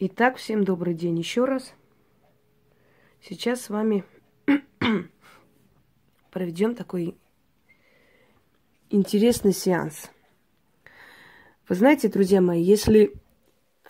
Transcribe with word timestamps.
Итак, 0.00 0.36
всем 0.36 0.62
добрый 0.62 0.94
день 0.94 1.18
еще 1.18 1.44
раз. 1.44 1.74
Сейчас 3.20 3.62
с 3.62 3.68
вами 3.68 4.04
проведем 6.30 6.76
такой 6.76 7.18
интересный 8.90 9.52
сеанс. 9.52 10.08
Вы 11.68 11.74
знаете, 11.74 12.06
друзья 12.08 12.40
мои, 12.40 12.62
если 12.62 13.12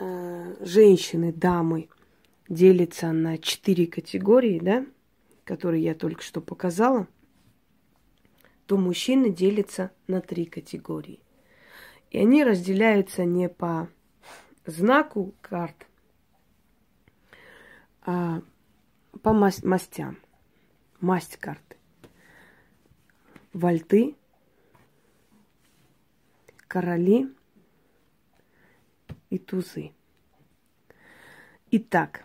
э, 0.00 0.64
женщины, 0.64 1.30
дамы 1.30 1.90
делятся 2.48 3.12
на 3.12 3.36
четыре 3.36 3.86
категории, 3.86 4.60
да, 4.60 4.86
которые 5.44 5.82
я 5.82 5.94
только 5.94 6.22
что 6.22 6.40
показала, 6.40 7.06
то 8.64 8.78
мужчины 8.78 9.28
делятся 9.28 9.90
на 10.06 10.22
три 10.22 10.46
категории. 10.46 11.20
И 12.10 12.16
они 12.16 12.44
разделяются 12.44 13.26
не 13.26 13.50
по 13.50 13.90
знаку 14.64 15.34
карт, 15.42 15.87
а, 18.02 18.42
по 19.22 19.32
масть, 19.32 19.64
мастям. 19.64 20.18
Масть 21.00 21.36
карты. 21.36 21.76
Вальты, 23.52 24.16
короли 26.66 27.28
и 29.30 29.38
тузы. 29.38 29.92
Итак, 31.70 32.24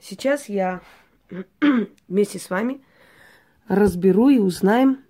сейчас 0.00 0.48
я 0.48 0.82
вместе 2.08 2.38
с 2.38 2.50
вами 2.50 2.82
разберу 3.68 4.30
и 4.30 4.38
узнаем, 4.38 5.04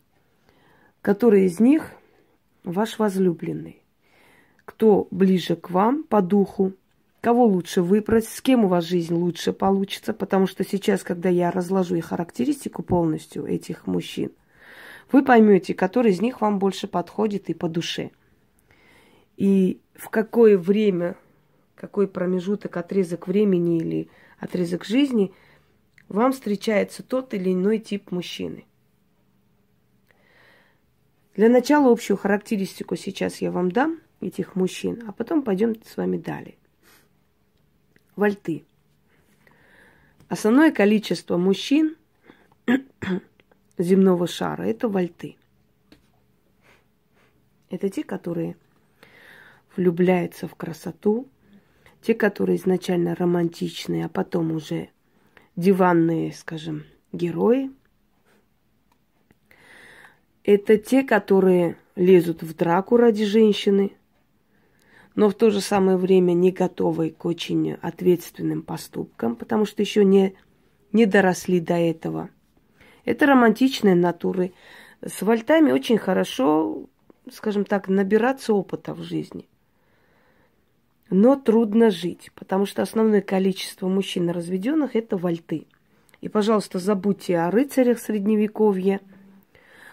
который 1.01 1.47
из 1.47 1.61
них 1.61 1.93
ваш 2.65 2.99
возлюбленный. 2.99 3.83
Кто 4.65 5.09
ближе 5.11 5.57
к 5.57 5.71
вам 5.71 6.05
по 6.05 6.21
духу, 6.21 6.75
кого 7.21 7.47
лучше 7.47 7.83
выбрать, 7.83 8.27
с 8.27 8.41
кем 8.41 8.65
у 8.65 8.69
вас 8.69 8.85
жизнь 8.85 9.15
лучше 9.15 9.53
получится, 9.53 10.13
потому 10.13 10.47
что 10.47 10.65
сейчас, 10.65 11.03
когда 11.03 11.29
я 11.29 11.51
разложу 11.51 11.97
и 11.97 12.01
характеристику 12.01 12.83
полностью 12.83 13.45
этих 13.45 13.87
мужчин, 13.87 14.31
вы 15.11 15.25
поймете, 15.25 15.75
который 15.75 16.13
из 16.13 16.21
них 16.21 16.41
вам 16.41 16.59
больше 16.59 16.87
подходит 16.87 17.49
и 17.49 17.55
по 17.55 17.69
душе. 17.69 18.11
И 19.37 19.81
в 19.95 20.11
какое 20.11 20.59
время, 20.59 21.17
какой 21.75 22.09
промежуток, 22.09 22.77
отрезок 22.77 23.27
времени 23.27 23.79
или 23.79 24.11
отрезок 24.39 24.85
жизни 24.85 25.33
вам 26.09 26.33
встречается 26.33 27.03
тот 27.03 27.35
или 27.35 27.53
иной 27.53 27.79
тип 27.79 28.11
мужчины. 28.11 28.65
Для 31.35 31.49
начала 31.49 31.93
общую 31.93 32.17
характеристику 32.17 32.97
сейчас 32.97 33.41
я 33.41 33.53
вам 33.53 33.71
дам 33.71 34.01
этих 34.21 34.57
мужчин, 34.57 35.05
а 35.07 35.13
потом 35.13 35.43
пойдем 35.43 35.77
с 35.85 35.97
вами 35.97 36.17
далее 36.17 36.58
вольты. 38.19 38.65
Основное 40.29 40.73
количество 40.73 41.39
мужчин 41.39 41.97
земного 43.79 44.27
шара– 44.27 44.63
это 44.65 44.89
вольты. 44.89 45.37
Это 47.71 47.89
те, 47.89 48.03
которые 48.03 48.57
влюбляются 49.77 50.49
в 50.49 50.55
красоту, 50.55 51.29
те, 52.03 52.15
которые 52.15 52.57
изначально 52.57 53.15
романтичные, 53.15 54.07
а 54.07 54.09
потом 54.09 54.53
уже 54.53 54.89
диванные, 55.57 56.33
скажем, 56.33 56.85
герои. 57.13 57.71
Это 60.45 60.77
те, 60.77 61.03
которые 61.03 61.77
лезут 61.95 62.43
в 62.43 62.55
драку 62.57 62.97
ради 62.97 63.25
женщины, 63.25 63.93
но 65.19 65.29
в 65.29 65.35
то 65.35 65.51
же 65.51 65.61
самое 65.61 65.97
время 65.97 66.33
не 66.33 66.53
готовы 66.53 67.11
к 67.11 67.25
очень 67.25 67.73
ответственным 67.73 68.63
поступкам, 68.63 69.35
потому 69.35 69.65
что 69.67 69.83
еще 69.83 70.05
не, 70.05 70.37
не 70.93 71.07
доросли 71.07 71.59
до 71.59 71.75
этого. 71.75 72.31
Это 73.05 73.27
романтичные 73.27 73.97
натуры. 73.97 74.53
С 75.05 75.21
вольтами 75.23 75.73
очень 75.73 75.99
хорошо, 75.99 76.85
скажем 77.33 77.65
так, 77.65 77.89
набираться 77.89 78.55
опыта 78.55 78.95
в 78.95 79.03
жизни. 79.03 79.49
Но 81.11 81.35
трудно 81.35 81.91
жить, 81.91 82.31
потому 82.37 82.65
что 82.65 82.83
основное 82.83 83.21
количество 83.21 83.89
мужчин 83.89 84.31
разведенных 84.31 84.95
это 84.95 85.17
вольты. 85.17 85.67
И, 86.21 86.29
пожалуйста, 86.29 86.79
забудьте 86.79 87.39
о 87.39 87.51
рыцарях 87.51 87.99
средневековья, 87.99 89.01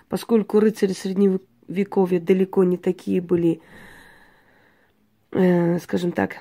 поскольку 0.08 0.60
рыцари 0.60 0.94
средневековья 0.94 2.20
далеко 2.20 2.64
не 2.64 2.78
такие 2.78 3.22
были 3.22 3.60
э, 5.36 5.80
скажем 5.80 6.12
так, 6.12 6.38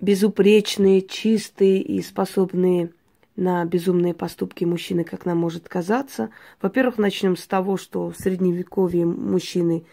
безупречные, 0.00 1.02
чистые 1.02 1.82
и 1.82 2.02
способные 2.02 2.90
на 3.36 3.64
безумные 3.64 4.14
поступки 4.14 4.64
мужчины, 4.64 5.04
как 5.04 5.24
нам 5.24 5.38
может 5.38 5.68
казаться. 5.68 6.30
Во-первых, 6.60 6.98
начнем 6.98 7.36
с 7.36 7.46
того, 7.46 7.76
что 7.76 8.10
в 8.10 8.16
средневековье 8.16 9.06
мужчины, 9.06 9.84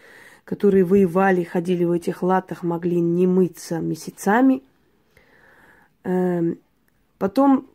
которые 0.44 0.84
воевали, 0.84 1.44
ходили 1.44 1.84
в 1.84 1.92
этих 1.92 2.22
латах, 2.22 2.64
могли 2.64 3.00
не 3.00 3.26
мыться 3.26 3.78
месяцами. 3.78 4.62
Эм, 6.02 6.58
потом 7.18 7.68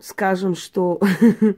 скажем, 0.00 0.56
что 0.56 1.00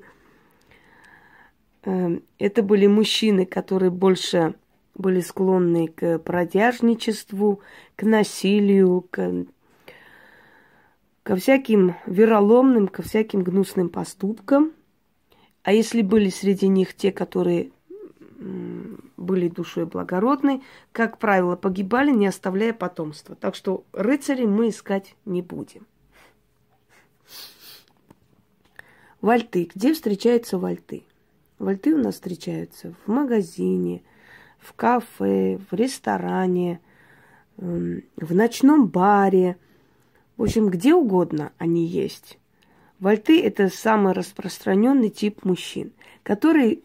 эм, 1.85 2.23
это 2.39 2.63
были 2.63 2.87
мужчины, 2.87 3.47
которые 3.47 3.91
больше 3.91 4.55
были 4.97 5.21
склонны 5.21 5.89
к 5.89 6.19
продяжничеству, 6.19 7.61
к 7.97 8.03
насилию, 8.03 9.07
к, 9.11 9.47
ко 11.23 11.37
всяким 11.37 11.95
вероломным, 12.07 12.89
ко 12.89 13.03
всяким 13.03 13.43
гнусным 13.43 13.89
поступкам. 13.89 14.73
А 15.63 15.73
если 15.73 16.03
были 16.03 16.31
среди 16.31 16.69
них 16.69 16.95
те, 16.95 17.13
которые 17.13 17.71
были 19.17 19.49
душой 19.49 19.87
благородной, 19.87 20.63
как 20.93 21.19
правило, 21.19 21.57
погибали, 21.57 22.11
не 22.11 22.27
оставляя 22.27 22.73
потомства. 22.73 23.35
Так 23.35 23.55
что 23.55 23.85
рыцарей 23.93 24.47
мы 24.47 24.69
искать 24.69 25.17
не 25.25 25.43
будем. 25.43 25.87
Вальты. 29.23 29.71
Где 29.75 29.95
встречаются 29.95 30.59
вальты? 30.59 31.05
Вальты 31.59 31.95
у 31.95 31.99
нас 31.99 32.15
встречаются 32.15 32.95
в 33.05 33.11
магазине– 33.11 34.03
в 34.67 34.73
кафе, 34.73 35.61
в 35.71 35.75
ресторане, 35.75 36.81
эм, 37.59 38.03
в 38.17 38.35
ночном 38.35 38.89
баре. 38.89 39.57
В 40.37 40.43
общем, 40.43 40.69
где 40.69 40.93
угодно 40.95 41.53
они 41.59 41.87
есть. 41.87 42.39
Вольты– 42.99 43.41
это 43.45 43.69
самый 43.69 44.13
распространенный 44.13 45.11
тип 45.11 45.45
мужчин, 45.45 45.93
который 46.23 46.83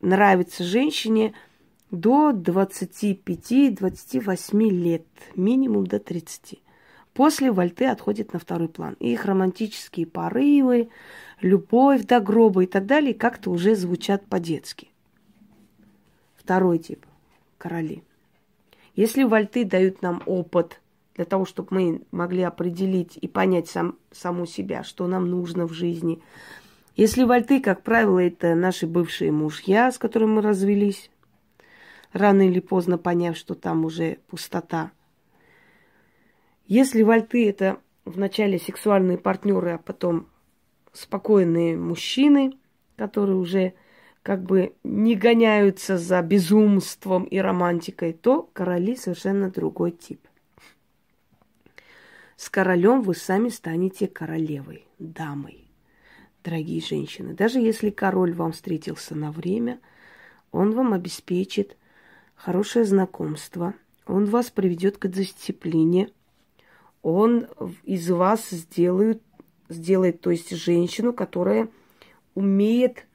нравится 0.00 0.62
женщине 0.64 1.34
до 1.90 2.30
25-28 2.30 4.70
лет, 4.70 5.04
минимум 5.34 5.86
до 5.86 5.98
30. 5.98 6.62
После 7.12 7.52
вольты 7.52 7.84
отходят 7.86 8.32
на 8.32 8.38
второй 8.38 8.68
план. 8.68 8.96
И 9.00 9.12
их 9.12 9.26
романтические 9.26 10.06
порывы, 10.06 10.90
любовь 11.40 12.04
до 12.04 12.20
гроба 12.20 12.62
и 12.62 12.66
так 12.66 12.86
далее 12.86 13.14
как-то 13.14 13.50
уже 13.50 13.74
звучат 13.74 14.24
по-детски. 14.26 14.88
Второй 16.36 16.78
тип 16.78 17.04
короли. 17.58 18.02
Если 18.94 19.24
вольты 19.24 19.64
дают 19.64 20.02
нам 20.02 20.22
опыт 20.26 20.80
для 21.14 21.24
того, 21.24 21.44
чтобы 21.44 21.68
мы 21.70 22.02
могли 22.12 22.42
определить 22.42 23.18
и 23.20 23.28
понять 23.28 23.68
сам, 23.68 23.96
саму 24.12 24.46
себя, 24.46 24.84
что 24.84 25.06
нам 25.06 25.28
нужно 25.28 25.66
в 25.66 25.72
жизни. 25.72 26.22
Если 26.96 27.24
вольты, 27.24 27.60
как 27.60 27.82
правило, 27.82 28.20
это 28.20 28.54
наши 28.54 28.86
бывшие 28.86 29.32
мужья, 29.32 29.90
с 29.90 29.98
которыми 29.98 30.34
мы 30.34 30.42
развелись, 30.42 31.10
рано 32.12 32.48
или 32.48 32.60
поздно 32.60 32.98
поняв, 32.98 33.36
что 33.36 33.54
там 33.54 33.84
уже 33.84 34.18
пустота. 34.28 34.92
Если 36.66 37.02
вольты 37.02 37.48
это 37.48 37.78
вначале 38.04 38.58
сексуальные 38.58 39.18
партнеры, 39.18 39.72
а 39.72 39.78
потом 39.78 40.28
спокойные 40.92 41.76
мужчины, 41.76 42.52
которые 42.96 43.36
уже 43.36 43.74
как 44.28 44.42
бы 44.42 44.74
не 44.84 45.14
гоняются 45.14 45.96
за 45.96 46.20
безумством 46.20 47.24
и 47.24 47.38
романтикой, 47.38 48.12
то 48.12 48.42
короли 48.42 48.94
совершенно 48.94 49.50
другой 49.50 49.90
тип. 49.90 50.20
С 52.36 52.50
королем 52.50 53.00
вы 53.00 53.14
сами 53.14 53.48
станете 53.48 54.06
королевой, 54.06 54.84
дамой, 54.98 55.64
дорогие 56.44 56.82
женщины. 56.82 57.32
Даже 57.32 57.58
если 57.58 57.88
король 57.88 58.34
вам 58.34 58.52
встретился 58.52 59.14
на 59.14 59.32
время, 59.32 59.80
он 60.52 60.72
вам 60.72 60.92
обеспечит 60.92 61.78
хорошее 62.34 62.84
знакомство, 62.84 63.72
он 64.06 64.26
вас 64.26 64.50
приведет 64.50 64.98
к 64.98 65.08
дисциплине, 65.08 66.10
он 67.00 67.46
из 67.82 68.10
вас 68.10 68.50
сделает, 68.50 69.22
сделает, 69.70 70.20
то 70.20 70.30
есть 70.30 70.54
женщину, 70.54 71.14
которая 71.14 71.70
умеет 72.34 73.07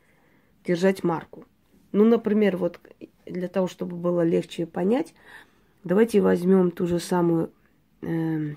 держать 0.65 1.03
марку. 1.03 1.45
Ну, 1.91 2.05
например, 2.05 2.57
вот 2.57 2.79
для 3.25 3.47
того, 3.47 3.67
чтобы 3.67 3.95
было 3.95 4.21
легче 4.21 4.65
понять, 4.65 5.13
давайте 5.83 6.21
возьмем 6.21 6.71
ту 6.71 6.87
же 6.87 6.99
самую 6.99 7.51
э, 8.01 8.55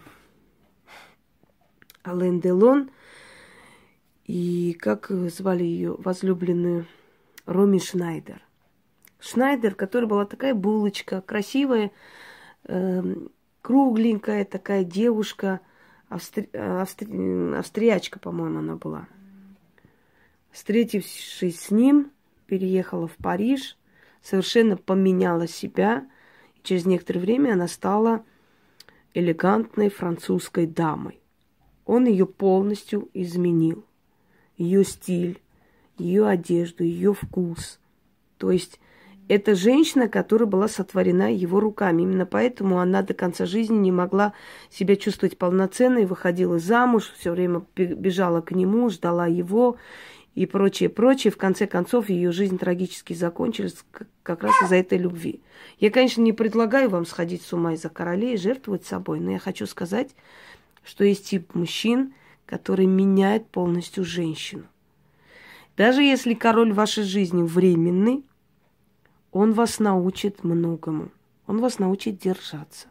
Ален 2.07 2.41
Делон 2.41 2.91
и 4.25 4.77
как 4.81 5.09
звали 5.11 5.65
ее 5.65 5.97
возлюбленную 5.99 6.87
Роми 7.47 7.79
Шнайдер. 7.79 8.43
Шнайдер, 9.21 9.75
которая 9.75 10.09
была 10.09 10.25
такая 10.25 10.55
булочка, 10.55 11.21
красивая, 11.21 11.91
э, 12.65 13.03
кругленькая 13.63 14.45
такая 14.45 14.85
девушка, 14.85 15.61
австри... 16.09 16.49
Австри... 16.53 17.09
австриячка, 17.55 18.19
по-моему, 18.19 18.59
она 18.59 18.77
была. 18.77 19.09
Встретившись 20.57 21.61
с 21.61 21.71
ним, 21.71 22.13
переехала 22.47 23.07
в 23.07 23.17
Париж, 23.17 23.77
совершенно 24.23 24.79
поменяла 24.79 25.47
себя. 25.47 26.09
И 26.55 26.61
через 26.63 26.87
некоторое 26.87 27.21
время 27.21 27.53
она 27.53 27.69
стала 27.69 28.25
элегантной 29.13 29.91
французской 29.91 30.67
дамой. 30.67 31.21
Он 31.85 32.07
ее 32.07 32.25
полностью 32.25 33.11
изменил. 33.13 33.85
Ее 34.57 34.83
стиль, 34.85 35.43
ее 35.99 36.27
одежду, 36.27 36.85
ее 36.85 37.13
вкус. 37.13 37.79
То 38.39 38.51
есть 38.51 38.81
это 39.29 39.57
женщина, 39.57 40.09
которая 40.09 40.49
была 40.49 40.69
сотворена 40.69 41.35
его 41.35 41.61
руками. 41.61 42.01
Именно 42.01 42.25
поэтому 42.25 42.81
она 42.81 43.03
до 43.03 43.13
конца 43.13 43.45
жизни 43.45 43.77
не 43.77 43.93
могла 43.93 44.33
себя 44.71 44.97
чувствовать 44.97 45.37
полноценной, 45.37 46.07
выходила 46.07 46.59
замуж, 46.59 47.13
все 47.19 47.33
время 47.33 47.67
бежала 47.77 48.41
к 48.41 48.53
нему, 48.53 48.89
ждала 48.89 49.27
его 49.27 49.77
и 50.37 50.45
прочее, 50.45 50.91
прочее. 50.91 51.33
В 51.33 51.39
конце 51.39 51.67
концов, 51.67 52.11
ее 52.11 52.31
жизнь 52.31 52.59
трагически 52.59 53.15
закончилась 53.15 53.75
как 54.23 54.45
раз 54.45 54.55
из-за 54.63 54.77
этой 54.77 54.99
любви. 54.99 55.41
Я, 55.81 55.91
конечно, 55.91 56.21
не 56.21 56.35
предлагаю 56.35 56.91
вам 56.91 57.07
сходить 57.07 57.43
с 57.43 57.53
ума 57.55 57.73
из-за 57.73 57.89
королей 57.89 58.35
и 58.35 58.39
жертвовать 58.39 58.85
собой, 58.85 59.19
но 59.19 59.33
я 59.33 59.39
хочу 59.39 59.67
сказать, 59.67 60.15
что 60.85 61.05
есть 61.05 61.31
тип 61.31 61.55
мужчин, 61.55 62.13
который 62.45 62.85
меняет 62.85 63.49
полностью 63.49 64.05
женщину. 64.05 64.65
Даже 65.75 66.03
если 66.03 66.35
король 66.35 66.75
вашей 66.75 67.05
жизни 67.05 67.43
временный, 67.43 68.23
он 69.33 69.55
вас 69.55 69.79
научит 69.79 70.45
многому. 70.45 71.11
Он 71.47 71.61
вас 71.61 71.79
научит 71.79 72.19
держаться. 72.19 72.89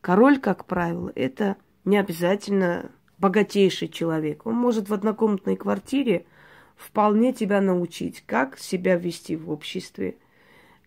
Король, 0.00 0.38
как 0.38 0.66
правило, 0.66 1.10
это 1.16 1.56
не 1.84 1.98
обязательно 1.98 2.92
богатейший 3.18 3.88
человек. 3.88 4.46
Он 4.46 4.54
может 4.54 4.88
в 4.88 4.94
однокомнатной 4.94 5.56
квартире 5.56 6.26
вполне 6.76 7.32
тебя 7.32 7.60
научить, 7.60 8.22
как 8.26 8.58
себя 8.58 8.96
вести 8.96 9.36
в 9.36 9.50
обществе, 9.50 10.16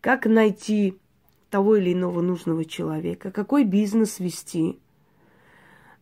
как 0.02 0.26
найти 0.26 0.98
того 1.50 1.76
или 1.76 1.94
иного 1.94 2.22
нужного 2.22 2.64
человека, 2.64 3.32
какой 3.32 3.64
бизнес 3.64 4.20
вести, 4.20 4.80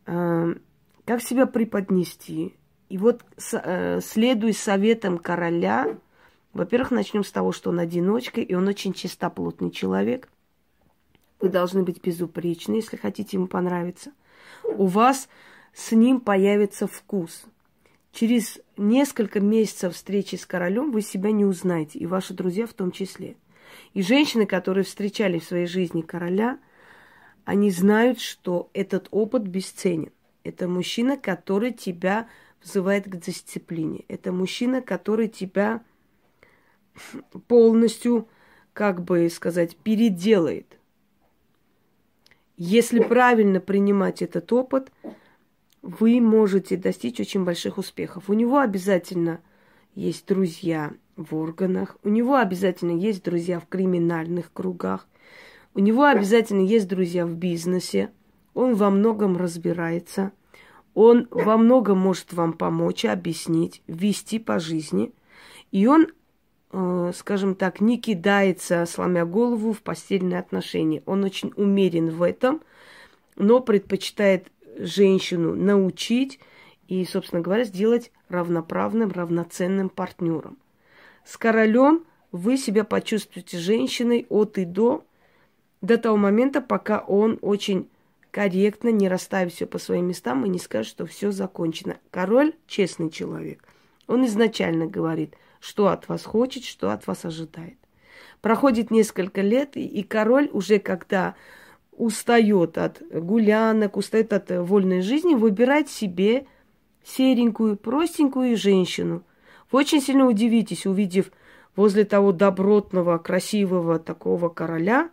э, 0.06 0.56
как 1.06 1.22
себя 1.22 1.46
преподнести. 1.46 2.54
И 2.90 2.98
вот 2.98 3.24
э, 3.54 4.02
следуй 4.02 4.54
советам 4.54 5.18
короля, 5.18 5.98
во-первых, 6.54 6.92
начнем 6.92 7.24
с 7.24 7.32
того, 7.32 7.52
что 7.52 7.70
он 7.70 7.80
одиночка, 7.80 8.42
и 8.42 8.54
он 8.54 8.68
очень 8.68 8.94
чистоплотный 8.94 9.72
человек. 9.72 10.30
Вы 11.40 11.50
должны 11.50 11.84
быть 11.84 12.02
безупречны, 12.02 12.76
если 12.76 12.98
хотите 12.98 13.38
ему 13.38 13.48
понравиться. 13.48 14.12
У 14.64 14.86
вас 14.86 15.30
с 15.74 15.92
ним 15.92 16.20
появится 16.20 16.88
вкус. 16.88 17.46
Через 18.12 18.60
несколько 18.78 19.40
месяцев 19.40 19.94
встречи 19.94 20.36
с 20.36 20.46
королем 20.46 20.92
вы 20.92 21.02
себя 21.02 21.32
не 21.32 21.46
узнаете, 21.46 22.00
и 22.00 22.06
ваши 22.06 22.34
друзья 22.34 22.66
в 22.66 22.74
том 22.74 22.92
числе. 22.92 23.36
И 23.94 24.02
женщины, 24.02 24.46
которые 24.46 24.84
встречали 24.84 25.40
в 25.40 25.44
своей 25.44 25.68
жизни 25.68 26.02
короля, 26.02 26.60
они 27.46 27.72
знают, 27.72 28.20
что 28.20 28.70
этот 28.74 29.08
опыт 29.12 29.44
бесценен. 29.44 30.12
Это 30.44 30.68
мужчина, 30.68 31.18
который 31.18 31.72
тебя 31.72 32.28
взывает 32.64 33.06
к 33.06 33.18
дисциплине. 33.18 34.04
Это 34.08 34.32
мужчина, 34.32 34.82
который 34.82 35.28
тебя 35.28 35.84
полностью, 37.48 38.28
как 38.74 39.04
бы 39.04 39.30
сказать, 39.30 39.76
переделает. 39.78 40.78
Если 42.58 43.00
правильно 43.00 43.60
принимать 43.60 44.22
этот 44.22 44.52
опыт, 44.52 44.92
вы 45.88 46.22
можете 46.22 46.78
достичь 46.78 47.20
очень 47.20 47.44
больших 47.44 47.78
успехов. 47.78 48.30
У 48.30 48.34
него 48.34 48.60
обязательно 48.60 49.40
есть 49.96 50.28
друзья 50.28 50.94
в 51.16 51.36
органах, 51.36 51.98
у 52.04 52.10
него 52.10 52.36
обязательно 52.36 52.92
есть 52.92 53.24
друзья 53.24 53.60
в 53.60 53.68
криминальных 53.68 54.52
кругах, 54.54 55.08
у 55.74 55.80
него 55.80 56.04
обязательно 56.04 56.62
есть 56.62 56.88
друзья 56.88 57.26
в 57.26 57.34
бизнесе, 57.34 58.12
он 58.54 58.76
во 58.76 58.90
многом 58.90 59.38
разбирается, 59.38 60.32
он 60.94 61.28
во 61.32 61.58
многом 61.58 62.00
может 62.00 62.34
вам 62.34 62.54
помочь, 62.54 63.06
объяснить, 63.06 63.82
вести 63.88 64.40
по 64.40 64.60
жизни, 64.60 65.14
и 65.72 65.88
он 65.88 66.08
Э, 66.72 67.12
скажем 67.16 67.56
так, 67.56 67.80
не 67.80 67.98
кидается, 67.98 68.86
сломя 68.86 69.26
голову, 69.26 69.72
в 69.72 69.82
постельные 69.82 70.40
отношения. 70.40 71.02
Он 71.06 71.24
очень 71.24 71.54
умерен 71.56 72.10
в 72.10 72.22
этом, 72.22 72.62
но 73.36 73.62
предпочитает 73.62 74.52
женщину 74.80 75.56
научить 75.56 76.40
и, 76.88 77.04
собственно 77.06 77.42
говоря, 77.42 77.64
сделать 77.64 78.12
равноправным, 78.30 79.12
равноценным 79.12 79.90
партнером. 79.90 80.58
С 81.26 81.38
королем 81.38 82.06
вы 82.32 82.58
себя 82.58 82.84
почувствуете 82.84 83.58
женщиной 83.58 84.26
от 84.30 84.58
и 84.58 84.66
до, 84.66 85.04
до 85.82 85.98
того 85.98 86.18
момента, 86.18 86.62
пока 86.62 87.00
он 87.00 87.40
очень 87.42 87.90
корректно 88.32 88.90
не 88.90 89.10
расставит 89.10 89.54
все 89.54 89.66
по 89.66 89.78
своим 89.78 90.08
местам 90.08 90.46
и 90.46 90.50
не 90.50 90.60
скажет, 90.60 90.92
что 90.92 91.06
все 91.06 91.32
закончено. 91.32 91.98
Король 92.12 92.54
честный 92.68 93.10
человек. 93.10 93.64
Он 94.08 94.26
изначально 94.26 94.86
говорит– 94.86 95.36
что 95.60 95.88
от 95.88 96.08
вас 96.08 96.24
хочет, 96.24 96.64
что 96.64 96.92
от 96.92 97.08
вас 97.08 97.26
ожидает. 97.26 97.78
Проходит 98.42 98.92
несколько 98.92 99.42
лет, 99.42 99.76
и 99.76 100.04
король 100.04 100.50
уже 100.52 100.80
когда 100.80 101.36
устает 101.98 102.78
от 102.78 103.02
гулянок, 103.12 103.98
устает 103.98 104.32
от 104.32 104.50
вольной 104.50 105.02
жизни, 105.02 105.36
выбирает 105.36 105.90
себе 105.90 106.46
серенькую, 107.04 107.76
простенькую 107.76 108.56
женщину. 108.56 109.24
Вы 109.72 109.80
очень 109.80 110.02
сильно 110.02 110.26
удивитесь, 110.26 110.86
увидев 110.86 111.32
возле 111.76 112.06
того 112.06 112.32
добротного, 112.32 113.18
красивого 113.18 114.00
такого 114.00 114.50
короля, 114.50 115.10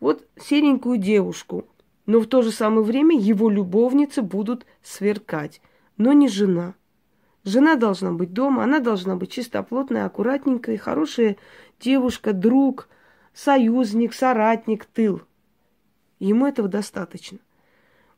вот 0.00 0.26
серенькую 0.38 0.98
девушку. 0.98 1.64
Но 2.06 2.20
в 2.20 2.26
то 2.26 2.42
же 2.42 2.50
самое 2.50 2.82
время 2.82 3.18
его 3.18 3.48
любовницы 3.48 4.20
будут 4.20 4.66
сверкать, 4.82 5.62
но 5.96 6.12
не 6.12 6.28
жена– 6.28 6.74
Жена 7.44 7.76
должна 7.76 8.10
быть 8.12 8.32
дома, 8.32 8.64
она 8.64 8.80
должна 8.80 9.16
быть 9.16 9.30
чистоплотная, 9.30 10.06
аккуратненькая, 10.06 10.78
хорошая 10.78 11.36
девушка, 11.78 12.32
друг, 12.32 12.88
союзник, 13.34 14.14
соратник, 14.14 14.86
тыл. 14.86 15.20
Ему 16.18 16.46
этого 16.46 16.68
достаточно. 16.68 17.38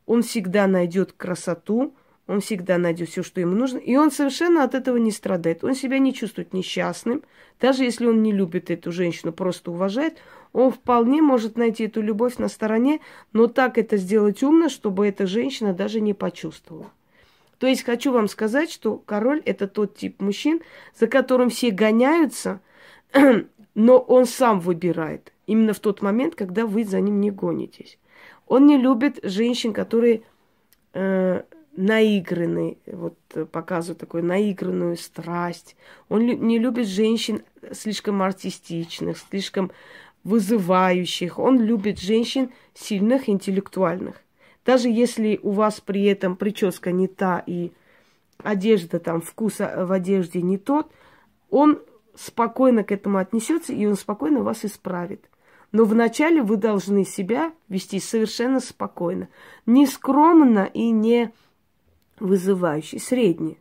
Он 0.06 0.22
всегда 0.22 0.66
найдет 0.66 1.12
красоту, 1.12 1.94
он 2.26 2.40
всегда 2.40 2.76
найдет 2.76 3.08
все, 3.08 3.22
что 3.22 3.40
ему 3.40 3.54
нужно, 3.54 3.78
и 3.78 3.96
он 3.96 4.10
совершенно 4.10 4.64
от 4.64 4.74
этого 4.74 4.96
не 4.96 5.12
страдает. 5.12 5.62
Он 5.62 5.74
себя 5.74 5.98
не 5.98 6.12
чувствует 6.12 6.52
несчастным. 6.52 7.22
Даже 7.60 7.84
если 7.84 8.06
он 8.06 8.22
не 8.22 8.32
любит 8.32 8.70
эту 8.70 8.90
женщину, 8.90 9.32
просто 9.32 9.70
уважает, 9.70 10.18
он 10.52 10.72
вполне 10.72 11.22
может 11.22 11.56
найти 11.56 11.84
эту 11.84 12.02
любовь 12.02 12.38
на 12.38 12.48
стороне, 12.48 13.00
но 13.32 13.46
так 13.46 13.78
это 13.78 13.96
сделать 13.96 14.42
умно, 14.42 14.68
чтобы 14.68 15.06
эта 15.06 15.26
женщина 15.26 15.72
даже 15.72 16.00
не 16.00 16.14
почувствовала. 16.14 16.90
То 17.58 17.66
есть 17.66 17.84
хочу 17.84 18.12
вам 18.12 18.28
сказать, 18.28 18.70
что 18.70 18.96
король 18.96 19.40
это 19.44 19.68
тот 19.68 19.96
тип 19.96 20.20
мужчин, 20.20 20.60
за 20.98 21.06
которым 21.06 21.48
все 21.48 21.70
гоняются, 21.70 22.60
но 23.74 23.98
он 23.98 24.26
сам 24.26 24.60
выбирает. 24.60 25.32
Именно 25.46 25.72
в 25.72 25.80
тот 25.80 26.02
момент, 26.02 26.34
когда 26.34 26.66
вы 26.66 26.84
за 26.84 27.00
ним 27.00 27.20
не 27.20 27.30
гонитесь. 27.30 27.98
Он 28.46 28.66
не 28.66 28.76
любит 28.76 29.20
женщин, 29.22 29.72
которые 29.72 30.22
э, 30.92 31.42
наигранные, 31.76 32.78
вот 32.86 33.16
показывают 33.52 33.98
такую 33.98 34.24
наигранную 34.24 34.96
страсть. 34.96 35.76
Он 36.08 36.22
лю- 36.22 36.38
не 36.38 36.58
любит 36.58 36.88
женщин 36.88 37.42
слишком 37.72 38.22
артистичных, 38.22 39.18
слишком 39.18 39.70
вызывающих. 40.24 41.38
Он 41.38 41.60
любит 41.60 42.00
женщин 42.00 42.50
сильных, 42.74 43.28
интеллектуальных. 43.28 44.22
Даже 44.64 44.88
если 44.88 45.38
у 45.42 45.52
вас 45.52 45.80
при 45.80 46.04
этом 46.04 46.34
прическа 46.36 46.90
не 46.90 47.06
та 47.06 47.42
и 47.46 47.70
одежда 48.38 48.98
там, 48.98 49.20
вкус 49.20 49.58
в 49.58 49.92
одежде 49.92 50.42
не 50.42 50.58
тот, 50.58 50.90
он 51.50 51.80
спокойно 52.16 52.82
к 52.82 52.90
этому 52.90 53.18
отнесется, 53.18 53.72
и 53.72 53.86
он 53.86 53.94
спокойно 53.94 54.42
вас 54.42 54.64
исправит. 54.64 55.28
Но 55.72 55.84
вначале 55.84 56.42
вы 56.42 56.56
должны 56.56 57.04
себя 57.04 57.52
вести 57.68 58.00
совершенно 58.00 58.60
спокойно. 58.60 59.28
Не 59.66 59.86
скромно 59.86 60.64
и 60.64 60.90
не 60.90 61.32
вызывающе, 62.20 62.98
средне. 62.98 63.58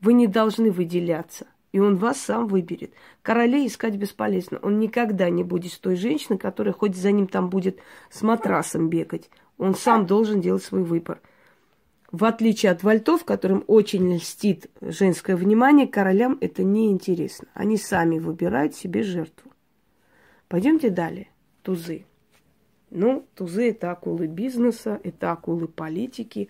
Вы 0.00 0.14
не 0.14 0.26
должны 0.26 0.70
выделяться. 0.70 1.46
И 1.70 1.80
он 1.80 1.96
вас 1.96 2.18
сам 2.18 2.46
выберет. 2.46 2.92
Королей 3.22 3.66
искать 3.66 3.96
бесполезно. 3.96 4.58
Он 4.62 4.78
никогда 4.78 5.28
не 5.28 5.44
будет 5.44 5.78
той 5.80 5.96
женщиной, 5.96 6.38
которая 6.38 6.72
хоть 6.72 6.96
за 6.96 7.12
ним 7.12 7.26
там 7.26 7.50
будет 7.50 7.78
с 8.10 8.22
матрасом 8.22 8.88
бегать. 8.88 9.30
Он 9.58 9.74
сам 9.74 10.06
должен 10.06 10.40
делать 10.40 10.62
свой 10.62 10.82
выбор. 10.82 11.20
в 12.10 12.24
отличие 12.24 12.72
от 12.72 12.82
вальтов, 12.82 13.24
которым 13.24 13.64
очень 13.66 14.14
льстит 14.14 14.70
женское 14.80 15.36
внимание, 15.36 15.86
королям 15.86 16.38
это 16.40 16.64
не 16.64 16.90
интересно. 16.90 17.48
Они 17.52 17.76
сами 17.76 18.18
выбирают 18.18 18.74
себе 18.74 19.02
жертву. 19.02 19.52
Пойдемте 20.48 20.90
далее. 20.90 21.28
Тузы. 21.62 22.04
Ну, 22.90 23.26
тузы 23.34 23.70
это 23.70 23.90
акулы 23.90 24.26
бизнеса, 24.26 25.00
это 25.04 25.32
акулы 25.32 25.68
политики. 25.68 26.48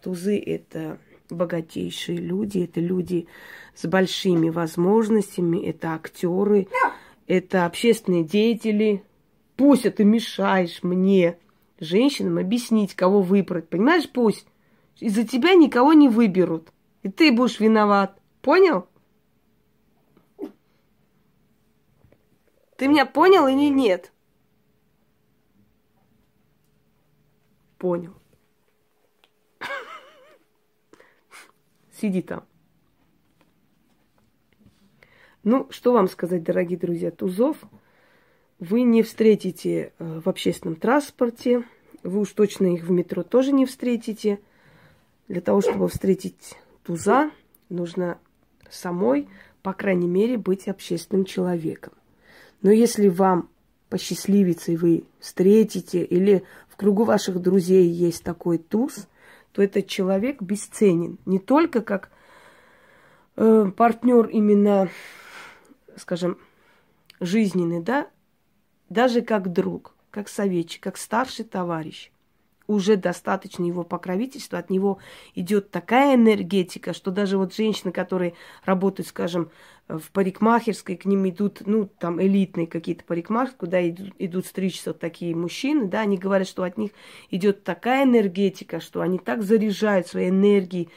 Тузы 0.00 0.38
это 0.38 0.98
богатейшие 1.28 2.18
люди, 2.18 2.60
это 2.60 2.80
люди 2.80 3.26
с 3.74 3.86
большими 3.86 4.50
возможностями, 4.50 5.58
это 5.66 5.94
актеры, 5.94 6.68
это 7.26 7.66
общественные 7.66 8.24
деятели. 8.24 9.02
Пусть 9.56 9.92
ты 9.94 10.04
мешаешь 10.04 10.82
мне, 10.82 11.38
женщинам, 11.80 12.38
объяснить, 12.38 12.94
кого 12.94 13.22
выбрать. 13.22 13.68
Понимаешь, 13.68 14.08
пусть 14.08 14.46
из-за 15.00 15.26
тебя 15.26 15.54
никого 15.54 15.92
не 15.92 16.08
выберут. 16.08 16.72
И 17.02 17.08
ты 17.08 17.32
будешь 17.32 17.60
виноват. 17.60 18.16
Понял? 18.40 18.86
Ты 22.82 22.88
меня 22.88 23.06
понял 23.06 23.46
или 23.46 23.68
нет? 23.68 24.10
Понял. 27.78 28.12
Сиди 31.92 32.22
там. 32.22 32.42
Ну, 35.44 35.68
что 35.70 35.92
вам 35.92 36.08
сказать, 36.08 36.42
дорогие 36.42 36.76
друзья, 36.76 37.12
тузов 37.12 37.56
вы 38.58 38.82
не 38.82 39.04
встретите 39.04 39.92
э, 40.00 40.20
в 40.20 40.28
общественном 40.28 40.74
транспорте, 40.74 41.62
вы 42.02 42.18
уж 42.18 42.32
точно 42.32 42.74
их 42.74 42.82
в 42.82 42.90
метро 42.90 43.22
тоже 43.22 43.52
не 43.52 43.64
встретите– 43.64 44.40
для 45.28 45.40
того, 45.40 45.60
чтобы 45.60 45.86
встретить 45.86 46.56
туза, 46.82 47.30
нужно 47.68 48.18
самой, 48.68 49.28
по 49.62 49.72
крайней 49.72 50.08
мере, 50.08 50.36
быть 50.36 50.66
общественным 50.66 51.24
человеком. 51.24 51.92
Но 52.62 52.70
если 52.70 53.08
вам 53.08 53.50
посчастливится, 53.88 54.72
и 54.72 54.76
вы 54.76 55.04
встретите, 55.18 56.04
или 56.04 56.44
в 56.68 56.76
кругу 56.76 57.04
ваших 57.04 57.40
друзей 57.40 57.86
есть 57.86 58.22
такой 58.22 58.58
туз, 58.58 59.08
то 59.52 59.62
этот 59.62 59.86
человек 59.86 60.40
бесценен. 60.40 61.18
Не 61.26 61.38
только 61.38 61.82
как 61.82 62.10
э, 63.36 63.70
партнер 63.76 64.26
именно, 64.28 64.88
скажем, 65.96 66.38
жизненный, 67.20 67.82
да, 67.82 68.08
даже 68.88 69.22
как 69.22 69.52
друг, 69.52 69.94
как 70.10 70.28
советчик, 70.28 70.82
как 70.82 70.96
старший 70.96 71.44
товарищ 71.44 72.11
уже 72.72 72.96
достаточно 72.96 73.64
его 73.64 73.82
покровительства, 73.84 74.58
от 74.58 74.70
него 74.70 74.98
идет 75.34 75.70
такая 75.70 76.14
энергетика, 76.16 76.92
что 76.92 77.10
даже 77.10 77.38
вот 77.38 77.54
женщины, 77.54 77.92
которые 77.92 78.34
работают, 78.64 79.08
скажем, 79.08 79.50
в 79.88 80.10
парикмахерской, 80.12 80.96
к 80.96 81.04
ним 81.04 81.28
идут, 81.28 81.62
ну, 81.66 81.88
там, 81.98 82.20
элитные 82.20 82.66
какие-то 82.66 83.04
парикмахеры, 83.04 83.56
куда 83.56 83.88
идут, 83.88 84.14
идут 84.18 84.46
стричься 84.46 84.92
такие 84.92 85.34
мужчины, 85.34 85.86
да, 85.86 86.00
они 86.00 86.16
говорят, 86.16 86.48
что 86.48 86.62
от 86.62 86.78
них 86.78 86.92
идет 87.30 87.64
такая 87.64 88.04
энергетика, 88.04 88.80
что 88.80 89.00
они 89.00 89.18
так 89.18 89.42
заряжают 89.42 90.06
своей 90.06 90.30
энергией. 90.30 90.88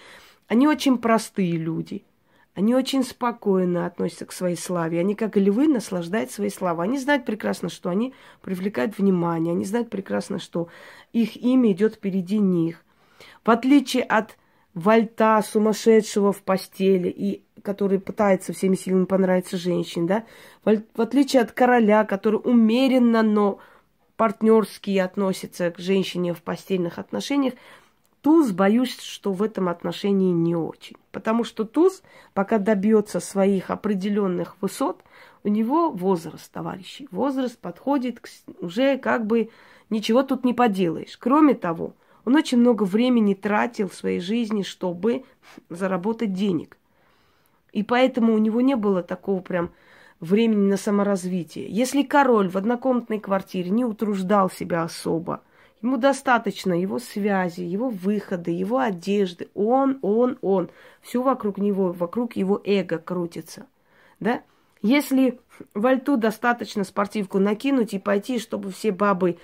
Они 0.47 0.67
очень 0.67 0.97
простые 0.97 1.53
люди– 1.53 2.03
они 2.55 2.73
очень 2.73 3.03
спокойно 3.03 3.85
относятся 3.85 4.25
к 4.25 4.31
своей 4.31 4.55
славе. 4.55 5.01
Они, 5.01 5.13
как 5.13 5.35
львы, 5.35 5.67
наслаждаются 5.67 6.35
своей 6.37 6.51
славой. 6.51 6.87
Они 6.87 6.97
знают 6.97 7.25
прекрасно, 7.25 7.67
что 7.67 7.89
они 7.89 8.13
привлекают 8.41 8.97
внимание. 8.97 9.51
Они 9.51 9.65
знают 9.65 9.89
прекрасно, 9.89 10.39
что 10.39 10.69
их 11.11 11.35
имя 11.35 11.73
идет 11.73 11.95
впереди 11.95 12.39
них. 12.39 12.83
В 13.43 13.51
отличие 13.51 14.03
от 14.03 14.37
вальта, 14.73 15.41
сумасшедшего 15.41 16.31
в 16.31 16.43
постели, 16.43 17.09
и 17.09 17.43
который 17.61 17.99
пытается 17.99 18.53
всеми 18.53 18.75
силами 18.75 19.05
понравиться 19.05 19.57
женщине, 19.57 20.07
да, 20.07 20.25
в 20.63 21.01
отличие 21.01 21.41
от 21.41 21.51
короля, 21.51 22.05
который 22.05 22.39
умеренно, 22.41 23.21
но 23.21 23.59
партнерски 24.15 24.97
относится 24.97 25.71
к 25.71 25.79
женщине 25.79 26.33
в 26.33 26.41
постельных 26.41 26.99
отношениях, 26.99 27.55
Туз, 28.25 28.53
боюсь, 28.53 28.99
что 28.99 29.33
в 29.33 29.43
этом 29.43 29.69
отношении 29.69 30.31
не 30.31 30.55
очень. 30.55 30.95
Потому 31.11 31.43
что 31.43 31.63
туз, 31.63 32.01
пока 32.33 32.57
добьется 32.57 33.19
своих 33.19 33.69
определенных 33.69 34.57
высот, 34.61 35.03
у 35.43 35.47
него 35.47 35.91
возраст, 35.91 36.51
товарищи. 36.51 37.07
Возраст 37.11 37.55
подходит 37.55 38.19
к, 38.19 38.27
уже 38.61 38.97
как 38.97 39.27
бы 39.27 39.51
ничего 39.91 40.23
тут 40.23 40.43
не 40.43 40.55
поделаешь. 40.55 41.17
Кроме 41.17 41.53
того, 41.53 41.93
он 42.25 42.35
очень 42.35 42.57
много 42.57 42.81
времени 42.81 43.35
тратил 43.35 43.89
в 43.89 43.93
своей 43.93 44.19
жизни, 44.19 44.63
чтобы 44.63 45.23
заработать 45.69 46.33
денег. 46.33 46.79
И 47.73 47.83
поэтому 47.83 48.33
у 48.33 48.39
него 48.39 48.59
не 48.59 48.75
было 48.75 49.03
такого 49.03 49.39
прям 49.39 49.69
времени 50.19 50.67
на 50.67 50.77
саморазвитие. 50.77 51.67
Если 51.69 52.01
король 52.01 52.49
в 52.49 52.57
однокомнатной 52.57 53.19
квартире 53.19 53.69
не 53.69 53.85
утруждал 53.85 54.49
себя 54.49 54.81
особо, 54.81 55.43
Ему 55.85 55.97
достаточно 55.97 56.73
его 56.73 56.97
связи, 56.97 57.61
его 57.61 57.89
выходы, 57.89 58.49
его 58.49 58.79
одежды. 58.79 59.49
Он, 59.53 59.99
он, 60.01 60.39
он. 60.41 60.71
Все 61.03 61.21
вокруг 61.21 61.59
него, 61.59 61.91
вокруг 61.91 62.35
его 62.35 62.59
эго 62.65 62.97
крутится. 62.97 63.67
Да? 64.19 64.41
Если 64.81 65.39
вальту 65.75 66.17
достаточно 66.17 66.85
спортивку 66.85 67.37
накинуть 67.37 67.93
и 67.93 67.99
пойти, 67.99 68.39
чтобы 68.39 68.71
все 68.71 68.91
бабы 68.91 69.37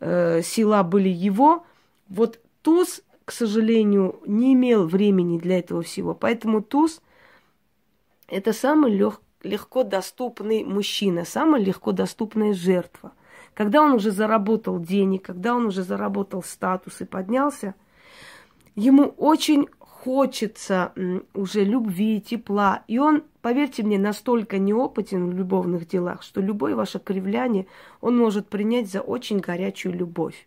э, 0.00 0.42
села 0.42 0.82
были 0.82 1.08
его, 1.08 1.64
вот 2.08 2.40
туз, 2.62 3.00
к 3.24 3.30
сожалению, 3.30 4.18
не 4.26 4.54
имел 4.54 4.88
времени 4.88 5.38
для 5.38 5.60
этого 5.60 5.82
всего. 5.82 6.12
Поэтому 6.12 6.60
туз– 6.60 7.02
это 8.26 8.52
самый 8.52 8.90
лег, 8.90 9.20
легко 9.44 9.84
доступный 9.84 10.64
мужчина, 10.64 11.24
самая 11.24 11.62
легко 11.62 11.92
доступная 11.92 12.52
жертва– 12.52 13.12
когда 13.54 13.82
он 13.82 13.92
уже 13.92 14.10
заработал 14.10 14.80
денег, 14.80 15.24
когда 15.26 15.54
он 15.54 15.66
уже 15.66 15.82
заработал 15.82 16.42
статус 16.42 17.00
и 17.00 17.04
поднялся, 17.04 17.74
ему 18.74 19.14
очень 19.16 19.68
хочется 19.78 20.92
уже 21.32 21.64
любви, 21.64 22.20
тепла. 22.20 22.82
И 22.88 22.98
он, 22.98 23.22
поверьте 23.40 23.82
мне, 23.82 23.98
настолько 23.98 24.58
неопытен 24.58 25.30
в 25.30 25.34
любовных 25.34 25.88
делах, 25.88 26.22
что 26.22 26.42
любое 26.42 26.76
ваше 26.76 26.98
кривляние 26.98 27.66
он 28.00 28.18
может 28.18 28.48
принять 28.48 28.90
за 28.90 29.00
очень 29.00 29.38
горячую 29.38 29.94
любовь. 29.94 30.46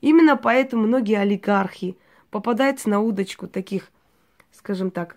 Именно 0.00 0.36
поэтому 0.36 0.86
многие 0.86 1.18
олигархи 1.18 1.96
попадаются 2.30 2.90
на 2.90 3.00
удочку 3.00 3.46
таких, 3.46 3.90
скажем 4.52 4.90
так, 4.90 5.16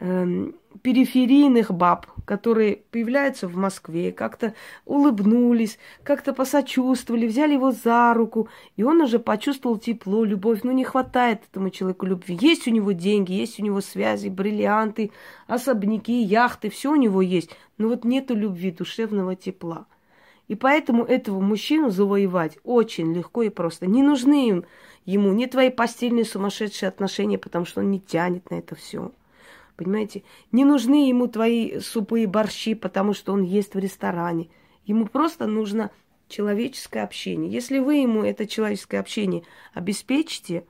эм, 0.00 0.56
периферийных 0.82 1.70
баб, 1.72 2.06
которые 2.24 2.76
появляются 2.90 3.48
в 3.48 3.56
Москве, 3.56 4.12
как-то 4.12 4.54
улыбнулись, 4.84 5.78
как-то 6.02 6.32
посочувствовали, 6.32 7.26
взяли 7.26 7.52
его 7.54 7.70
за 7.70 8.12
руку, 8.14 8.48
и 8.76 8.82
он 8.82 9.00
уже 9.00 9.18
почувствовал 9.18 9.78
тепло, 9.78 10.24
любовь. 10.24 10.60
Ну, 10.62 10.72
не 10.72 10.84
хватает 10.84 11.42
этому 11.50 11.70
человеку 11.70 12.06
любви. 12.06 12.36
Есть 12.40 12.66
у 12.66 12.70
него 12.70 12.92
деньги, 12.92 13.32
есть 13.32 13.60
у 13.60 13.62
него 13.62 13.80
связи, 13.80 14.28
бриллианты, 14.28 15.12
особняки, 15.46 16.22
яхты, 16.22 16.70
все 16.70 16.92
у 16.92 16.96
него 16.96 17.22
есть. 17.22 17.50
Но 17.78 17.88
вот 17.88 18.04
нету 18.04 18.34
любви, 18.34 18.70
душевного 18.70 19.36
тепла. 19.36 19.86
И 20.48 20.54
поэтому 20.54 21.04
этого 21.04 21.40
мужчину 21.40 21.90
завоевать 21.90 22.58
очень 22.62 23.12
легко 23.12 23.42
и 23.42 23.48
просто. 23.48 23.86
Не 23.86 24.02
нужны 24.02 24.48
им, 24.48 24.64
ему 25.04 25.32
ни 25.32 25.46
твои 25.46 25.70
постельные 25.70 26.24
сумасшедшие 26.24 26.88
отношения, 26.88 27.38
потому 27.38 27.64
что 27.64 27.80
он 27.80 27.90
не 27.90 28.00
тянет 28.00 28.50
на 28.50 28.56
это 28.56 28.74
все. 28.74 29.10
Понимаете? 29.76 30.22
Не 30.52 30.64
нужны 30.64 31.08
ему 31.08 31.26
твои 31.26 31.80
супы 31.80 32.22
и 32.22 32.26
борщи, 32.26 32.74
потому 32.74 33.12
что 33.12 33.32
он 33.32 33.42
ест 33.42 33.74
в 33.74 33.78
ресторане. 33.78 34.48
Ему 34.84 35.06
просто 35.06 35.46
нужно 35.46 35.90
человеческое 36.28 37.02
общение. 37.02 37.50
Если 37.50 37.78
вы 37.78 37.96
ему 37.96 38.22
это 38.22 38.46
человеческое 38.46 38.98
общение 38.98 39.42
обеспечите, 39.74 40.64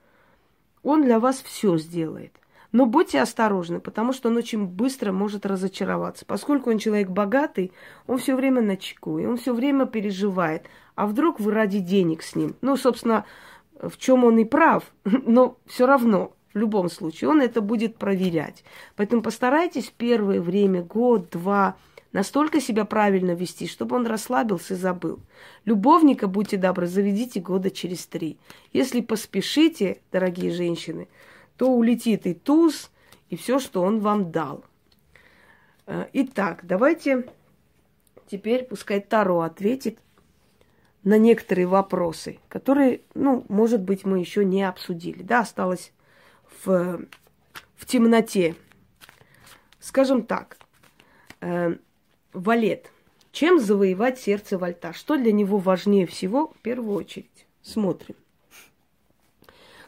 он 0.82 1.02
для 1.02 1.18
вас 1.18 1.40
все 1.40 1.78
сделает. 1.78 2.32
Но 2.72 2.84
будьте 2.84 3.20
осторожны, 3.20 3.80
потому 3.80 4.12
что 4.12 4.28
он 4.28 4.36
очень 4.36 4.66
быстро 4.66 5.12
может 5.12 5.46
разочароваться. 5.46 6.26
Поскольку 6.26 6.70
он 6.70 6.78
человек 6.78 7.08
богатый, 7.08 7.72
он 8.06 8.18
все 8.18 8.34
время 8.34 8.60
на 8.60 8.76
чеку, 8.76 9.18
и 9.18 9.25
он 9.25 9.36
все 9.36 9.54
время 9.54 9.86
переживает. 9.86 10.66
А 10.94 11.06
вдруг 11.06 11.40
вы 11.40 11.52
ради 11.52 11.78
денег 11.78 12.22
с 12.22 12.34
ним? 12.34 12.54
Ну, 12.60 12.76
собственно, 12.76 13.25
в 13.80 13.96
чем 13.98 14.25
он 14.25 14.38
и 14.38 14.44
прав, 14.44 14.92
но 15.04 15.56
все 15.66 15.86
равно 15.86 16.32
в 16.56 16.58
любом 16.58 16.88
случае, 16.88 17.28
он 17.28 17.42
это 17.42 17.60
будет 17.60 17.98
проверять. 17.98 18.64
Поэтому 18.96 19.20
постарайтесь 19.20 19.92
первое 19.94 20.40
время, 20.40 20.82
год, 20.82 21.28
два, 21.30 21.76
настолько 22.12 22.62
себя 22.62 22.86
правильно 22.86 23.32
вести, 23.32 23.68
чтобы 23.68 23.94
он 23.94 24.06
расслабился 24.06 24.72
и 24.72 24.78
забыл. 24.78 25.20
Любовника, 25.66 26.28
будьте 26.28 26.56
добры, 26.56 26.86
заведите 26.86 27.40
года 27.40 27.70
через 27.70 28.06
три. 28.06 28.38
Если 28.72 29.02
поспешите, 29.02 30.00
дорогие 30.10 30.50
женщины, 30.50 31.08
то 31.58 31.70
улетит 31.70 32.26
и 32.26 32.32
туз, 32.32 32.90
и 33.28 33.36
все, 33.36 33.58
что 33.58 33.82
он 33.82 34.00
вам 34.00 34.32
дал. 34.32 34.64
Э, 35.86 36.06
итак, 36.14 36.60
давайте 36.62 37.26
теперь 38.30 38.64
пускай 38.64 39.00
Таро 39.00 39.42
ответит 39.42 39.98
на 41.04 41.18
некоторые 41.18 41.66
вопросы, 41.66 42.38
которые, 42.48 43.02
ну, 43.12 43.44
может 43.50 43.82
быть, 43.82 44.06
мы 44.06 44.20
еще 44.20 44.42
не 44.42 44.62
обсудили. 44.62 45.22
Да, 45.22 45.40
осталось 45.40 45.92
в, 46.64 47.00
в 47.76 47.86
темноте. 47.86 48.54
Скажем 49.80 50.24
так, 50.24 50.58
э, 51.40 51.76
валет. 52.32 52.90
Чем 53.32 53.60
завоевать 53.60 54.18
сердце 54.18 54.58
вальта? 54.58 54.92
Что 54.92 55.16
для 55.16 55.32
него 55.32 55.58
важнее 55.58 56.06
всего 56.06 56.48
в 56.48 56.58
первую 56.62 56.96
очередь? 56.96 57.46
Смотрим. 57.62 58.16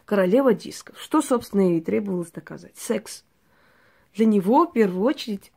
Королева 0.05 0.53
дисков. 0.53 0.99
Что, 0.99 1.21
собственно, 1.21 1.77
и 1.77 1.81
требовалось 1.81 2.31
доказать? 2.31 2.77
Секс. 2.77 3.23
Для 4.15 4.25
него, 4.25 4.65
в 4.65 4.73
первую 4.73 5.03
очередь, 5.03 5.51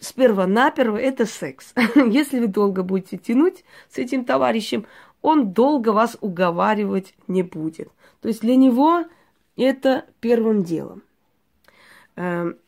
сперва-наперво 0.00 0.96
это 0.96 1.26
секс. 1.26 1.74
Если 1.94 2.40
вы 2.40 2.48
долго 2.48 2.82
будете 2.82 3.16
тянуть 3.16 3.64
с 3.88 3.98
этим 3.98 4.24
товарищем, 4.24 4.86
он 5.22 5.52
долго 5.52 5.90
вас 5.90 6.16
уговаривать 6.20 7.14
не 7.28 7.42
будет. 7.42 7.90
То 8.20 8.28
есть 8.28 8.40
для 8.40 8.56
него 8.56 9.04
это 9.56 10.06
первым 10.20 10.62
делом. 10.62 11.02
Эм, 12.16 12.58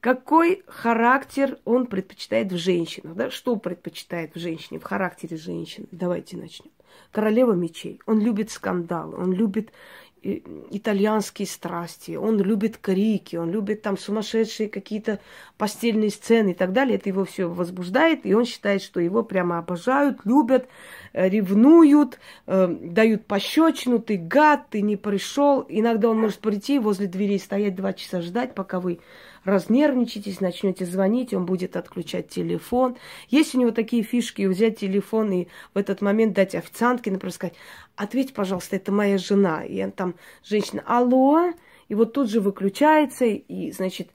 какой 0.00 0.62
характер 0.66 1.58
он 1.64 1.86
предпочитает 1.86 2.50
в 2.52 2.56
женщинах? 2.56 3.14
Да? 3.16 3.30
Что 3.30 3.56
предпочитает 3.56 4.34
в 4.34 4.38
женщине, 4.38 4.80
в 4.80 4.84
характере 4.84 5.36
женщины? 5.36 5.86
Давайте 5.90 6.36
начнем. 6.36 6.70
Королева 7.12 7.52
мечей. 7.52 8.00
Он 8.06 8.20
любит 8.20 8.50
скандалы, 8.50 9.16
он 9.16 9.32
любит 9.32 9.72
итальянские 10.22 11.46
страсти, 11.46 12.12
он 12.12 12.40
любит 12.40 12.76
крики, 12.76 13.36
он 13.36 13.50
любит 13.50 13.82
там 13.82 13.96
сумасшедшие 13.96 14.68
какие-то 14.68 15.20
постельные 15.56 16.10
сцены 16.10 16.50
и 16.50 16.54
так 16.54 16.72
далее. 16.72 16.96
Это 16.96 17.08
его 17.08 17.24
все 17.24 17.48
возбуждает, 17.48 18.26
и 18.26 18.34
он 18.34 18.44
считает, 18.44 18.82
что 18.82 19.00
его 19.00 19.22
прямо 19.22 19.58
обожают, 19.58 20.18
любят, 20.24 20.68
э, 21.12 21.28
ревнуют, 21.28 22.18
э, 22.46 22.66
дают 22.68 23.26
пощечину, 23.26 23.98
ты 23.98 24.18
гад, 24.18 24.66
ты 24.70 24.82
не 24.82 24.96
пришел. 24.96 25.64
Иногда 25.68 26.10
он 26.10 26.20
может 26.20 26.38
прийти 26.38 26.78
возле 26.78 27.06
дверей, 27.06 27.38
стоять 27.38 27.74
два 27.74 27.92
часа 27.92 28.20
ждать, 28.20 28.54
пока 28.54 28.78
вы 28.78 29.00
разнервничаетесь, 29.44 30.40
начнете 30.40 30.84
звонить, 30.84 31.34
он 31.34 31.46
будет 31.46 31.76
отключать 31.76 32.28
телефон. 32.28 32.96
Есть 33.28 33.54
у 33.54 33.60
него 33.60 33.70
такие 33.70 34.02
фишки, 34.02 34.46
взять 34.46 34.78
телефон 34.78 35.32
и 35.32 35.48
в 35.74 35.78
этот 35.78 36.00
момент 36.02 36.34
дать 36.34 36.54
официантке, 36.54 37.10
например, 37.10 37.32
сказать, 37.32 37.54
ответь, 37.96 38.34
пожалуйста, 38.34 38.76
это 38.76 38.92
моя 38.92 39.18
жена. 39.18 39.64
И 39.64 39.90
там 39.90 40.14
женщина, 40.44 40.82
алло, 40.86 41.52
и 41.88 41.94
вот 41.94 42.12
тут 42.12 42.30
же 42.30 42.40
выключается, 42.40 43.24
и, 43.24 43.72
значит, 43.72 44.10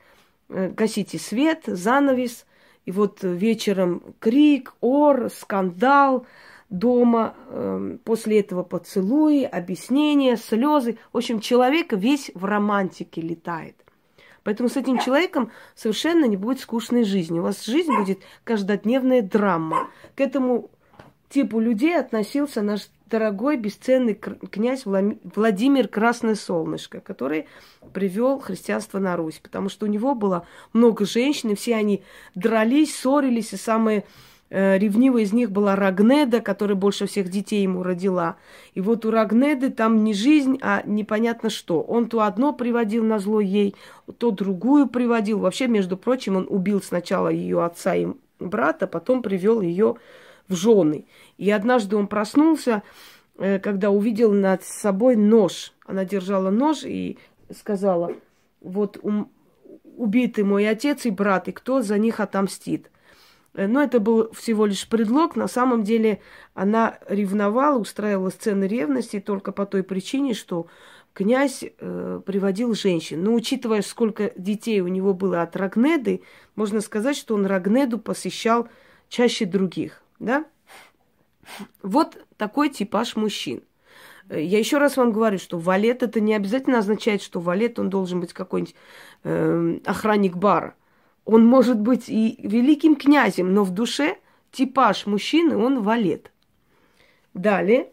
э, 0.50 0.70
гасите 0.70 1.18
свет, 1.20 1.64
занавес, 1.66 2.46
и 2.86 2.92
вот 2.92 3.20
вечером 3.24 4.16
крик, 4.20 4.74
ор, 4.80 5.30
скандал 5.30 6.26
дома, 6.70 7.36
э, 7.50 7.98
после 8.04 8.40
этого 8.40 8.64
поцелуи, 8.64 9.44
объяснения, 9.44 10.38
слезы. 10.38 10.98
В 11.14 11.18
общем, 11.18 11.40
человек 11.40 11.94
весь 11.94 12.32
в 12.34 12.46
романтике 12.46 13.22
летает. 13.22 13.85
Поэтому 14.46 14.70
с 14.70 14.78
этим 14.78 15.00
человеком 15.00 15.52
совершенно 15.76 16.26
не 16.26 16.38
будет 16.38 16.60
скучной 16.60 17.04
жизни. 17.04 17.40
У 17.40 17.42
вас 17.42 17.66
жизнь 17.66 17.92
будет 17.98 18.20
каждодневная 18.44 19.24
драма. 19.24 19.90
К 20.16 20.22
этому 20.22 20.70
типу 21.30 21.60
людей 21.60 21.98
относился 21.98 22.62
наш 22.62 22.88
дорогой 23.08 23.58
бесценный 23.58 24.14
князь 24.14 24.84
Владимир 24.86 25.88
Красное 25.88 26.36
Солнышко, 26.36 27.00
который 27.00 27.48
привел 27.92 28.40
христианство 28.40 29.00
на 29.00 29.16
Русь, 29.16 29.40
потому 29.42 29.68
что 29.68 29.88
у 29.88 29.90
него 29.90 30.14
было 30.14 30.46
много 30.74 31.06
женщин, 31.06 31.50
и 31.50 31.56
все 31.56 31.76
они 31.76 32.04
дрались, 32.36 32.96
ссорились, 32.96 33.54
и 33.54 33.58
самые 33.58 34.06
ревнивой 34.56 35.24
из 35.24 35.34
них 35.34 35.52
была 35.52 35.76
Рагнеда, 35.76 36.40
которая 36.40 36.78
больше 36.78 37.08
всех 37.08 37.30
детей 37.30 37.64
ему 37.64 37.84
родила. 37.84 38.38
И 38.74 38.80
вот 38.80 39.06
у 39.06 39.12
Рагнеды 39.12 39.70
там 39.70 40.06
не 40.06 40.14
жизнь, 40.14 40.60
а 40.62 40.82
непонятно 40.86 41.50
что. 41.50 41.82
Он 41.82 42.08
то 42.08 42.22
одно 42.22 42.54
приводил 42.54 43.04
на 43.04 43.20
зло 43.20 43.42
ей, 43.42 43.76
то 44.18 44.32
другую 44.32 44.88
приводил. 44.88 45.40
Вообще, 45.40 45.68
между 45.68 45.98
прочим, 45.98 46.38
он 46.38 46.48
убил 46.50 46.82
сначала 46.82 47.28
ее 47.28 47.66
отца 47.66 47.96
и 47.96 48.08
брата, 48.40 48.88
потом 48.88 49.22
привел 49.22 49.60
ее 49.60 49.96
в 50.48 50.56
жены. 50.56 51.06
И 51.38 51.52
однажды 51.52 51.98
он 51.98 52.08
проснулся, 52.08 52.82
э, 53.38 53.60
когда 53.60 53.90
увидел 53.90 54.32
над 54.32 54.64
собой 54.64 55.18
нож. 55.18 55.74
Она 55.86 56.06
держала 56.06 56.50
нож 56.50 56.84
и 56.86 57.18
сказала, 57.54 58.14
вот 58.62 59.00
убитый 59.98 60.46
мой 60.46 60.70
отец 60.70 61.06
и 61.06 61.10
брат, 61.10 61.50
и 61.50 61.52
кто 61.52 61.82
за 61.82 61.98
них 61.98 62.22
отомстит. 62.22 62.90
Но 63.56 63.82
это 63.82 64.00
был 64.00 64.32
всего 64.34 64.66
лишь 64.66 64.88
предлог. 64.88 65.36
На 65.36 65.48
самом 65.48 65.84
деле 65.84 66.20
она 66.54 67.00
ревновала, 67.08 67.80
устраивала 67.80 68.30
сцены 68.30 68.66
ревности 68.66 69.20
только 69.20 69.52
по 69.52 69.66
той 69.66 69.84
причине, 69.84 70.34
что 70.34 70.68
князь 71.14 71.64
э, 71.64 72.22
приводил 72.26 72.76
женщин. 72.76 73.24
Но 73.24 73.34
учитывая, 73.34 73.82
сколько 73.82 74.34
детей 74.36 74.82
у 74.82 74.88
него 74.88 75.14
было 75.14 75.42
от 75.42 75.56
Рагнеды, 75.56 76.22
можно 76.56 76.82
сказать, 76.82 77.16
что 77.16 77.36
он 77.36 77.46
Рагнеду 77.46 77.98
посещал 77.98 78.68
чаще 79.08 79.46
других. 79.46 80.04
Да? 80.20 80.46
Вот 81.82 82.18
такой 82.38 82.70
типаж 82.70 83.16
мужчин. 83.16 83.64
Я 84.30 84.60
еще 84.60 84.80
раз 84.80 84.98
вам 84.98 85.14
говорю, 85.14 85.38
что 85.38 85.60
валет 85.60 86.04
это 86.04 86.20
не 86.20 86.34
обязательно 86.34 86.80
означает, 86.80 87.22
что 87.22 87.40
валет 87.40 87.80
он 87.80 87.90
должен 87.90 88.20
быть 88.20 88.34
какой-нибудь 88.34 88.76
э, 89.24 89.80
охранник 89.86 90.36
бара. 90.36 90.76
Он 91.26 91.46
может 91.46 91.80
быть 91.80 92.08
и 92.08 92.40
великим 92.40 92.96
князем, 92.96 93.54
но 93.54 93.64
в 93.64 93.72
душе 93.72 94.18
типаж 94.52 95.06
мужчины, 95.06 95.58
он 95.58 95.82
валет. 95.82 96.32
Далее 97.34 97.92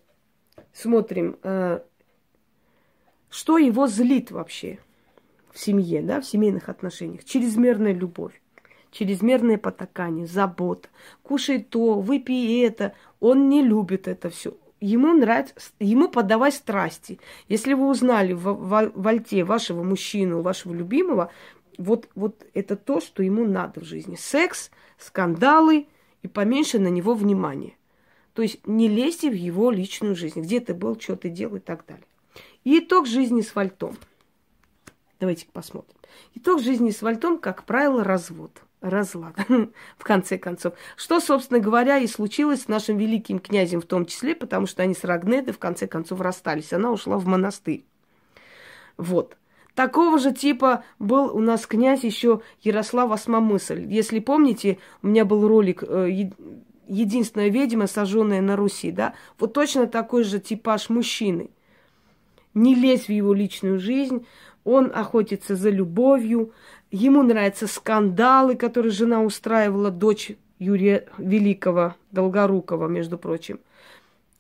смотрим, 0.72 1.36
э, 1.42 1.80
что 3.30 3.58
его 3.58 3.86
злит 3.88 4.30
вообще 4.30 4.78
в 5.50 5.58
семье, 5.58 6.02
да, 6.02 6.20
в 6.20 6.26
семейных 6.26 6.68
отношениях. 6.68 7.24
Чрезмерная 7.24 7.92
любовь, 7.92 8.40
чрезмерное 8.90 9.58
потакание, 9.58 10.26
забота. 10.26 10.88
Кушай 11.22 11.62
то, 11.62 12.00
выпей 12.00 12.64
это. 12.64 12.94
Он 13.20 13.48
не 13.48 13.62
любит 13.62 14.08
это 14.08 14.30
все. 14.30 14.54
Ему 14.80 15.12
нравится, 15.12 15.54
ему 15.78 16.08
подавай 16.08 16.50
страсти. 16.50 17.20
Если 17.48 17.72
вы 17.74 17.88
узнали 17.88 18.32
в, 18.32 18.52
в, 18.52 18.92
в 18.94 19.08
альте 19.08 19.44
вашего 19.44 19.82
мужчину, 19.84 20.42
вашего 20.42 20.72
любимого, 20.72 21.30
вот, 21.78 22.08
вот 22.14 22.44
это 22.54 22.76
то, 22.76 23.00
что 23.00 23.22
ему 23.22 23.46
надо 23.46 23.80
в 23.80 23.85
жизни. 23.85 24.16
Секс, 24.16 24.70
скандалы 24.98 25.87
и 26.22 26.28
поменьше 26.28 26.78
на 26.78 26.88
него 26.88 27.14
внимания. 27.14 27.74
То 28.35 28.42
есть 28.42 28.66
не 28.66 28.88
лезьте 28.88 29.30
в 29.30 29.35
его 29.35 29.70
личную 29.70 30.16
жизнь, 30.16 30.40
где 30.40 30.61
ты 30.61 30.74
был, 30.74 30.98
что 30.98 31.16
ты 31.16 31.28
делал 31.28 31.56
и 31.56 31.61
так 31.61 31.85
далее. 31.87 32.06
И 32.64 32.78
итог 32.78 33.06
жизни 33.06 33.40
с 33.40 33.54
вальтом. 33.54 33.96
Давайте 35.20 35.46
посмотрим. 35.52 35.94
Итог 36.35 36.61
жизни 36.61 36.90
с 36.90 37.02
вальтом, 37.02 37.38
как 37.38 37.64
правило, 37.64 38.04
развод. 38.04 38.62
Разлад, 38.80 39.37
в 39.96 40.02
конце 40.02 40.38
концов. 40.38 40.74
Что, 40.96 41.20
собственно 41.20 41.61
говоря, 41.61 41.98
и 41.98 42.08
случилось 42.08 42.62
с 42.62 42.68
нашим 42.68 42.98
великим 42.98 43.38
князем 43.38 43.80
в 43.80 43.87
том 43.87 44.06
числе, 44.06 44.35
потому 44.35 44.66
что 44.66 44.82
они 44.82 44.94
с 44.94 45.04
Рагнедой 45.04 45.54
в 45.54 45.61
конце 45.61 45.87
концов 45.87 46.20
расстались. 46.20 46.72
Она 46.72 46.90
ушла 46.90 47.18
в 47.18 47.26
монастырь. 47.26 47.85
Вот. 48.96 49.37
Такого 49.74 50.18
же 50.18 50.32
типа 50.32 50.85
был 50.98 51.35
у 51.35 51.40
нас 51.40 51.66
князь 51.66 52.04
еще 52.04 52.42
Ярослав 52.61 53.11
Осмомысль. 53.11 53.87
Если 53.90 54.18
помните, 54.18 54.78
у 55.02 55.08
меня 55.08 55.24
был 55.24 55.48
ролик 55.48 55.82
э, 55.87 56.28
«Единственная 56.88 57.48
ведьма, 57.48 57.87
сожженная 57.87 58.42
на 58.42 58.56
Руси», 58.56 58.90
да? 58.90 59.14
Вот 59.38 59.54
точно 59.54 59.87
такой 59.87 60.24
же 60.24 60.40
типаж 60.40 60.90
мужчины. 60.90 61.48
Не 62.52 62.74
лезь 62.74 63.06
в 63.06 63.08
его 63.08 63.32
личную 63.32 63.78
жизнь, 63.78 64.26
он 64.64 64.92
охотится 64.94 65.56
за 65.56 65.70
любовью, 65.70 66.52
ему 66.90 67.22
нравятся 67.22 67.66
скандалы, 67.66 68.56
которые 68.56 68.92
жена 68.92 69.22
устраивала, 69.22 69.90
дочь 69.90 70.32
Юрия 70.58 71.08
Великого, 71.16 71.94
Долгорукова, 72.11 72.88
между 72.88 73.16
прочим, 73.16 73.58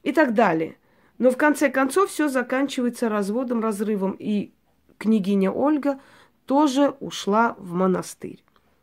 и 0.02 0.12
так 0.12 0.34
далее. 0.34 0.76
Но 1.16 1.30
в 1.30 1.38
конце 1.38 1.70
концов 1.70 2.10
все 2.10 2.28
заканчивается 2.28 3.08
разводом, 3.08 3.62
разрывом, 3.62 4.14
и 4.18 4.52
княгиня 5.02 5.50
Ольга 5.50 6.00
тоже 6.46 6.94
ушла 7.00 7.54
в 7.58 7.72
монастырь. 7.72 8.42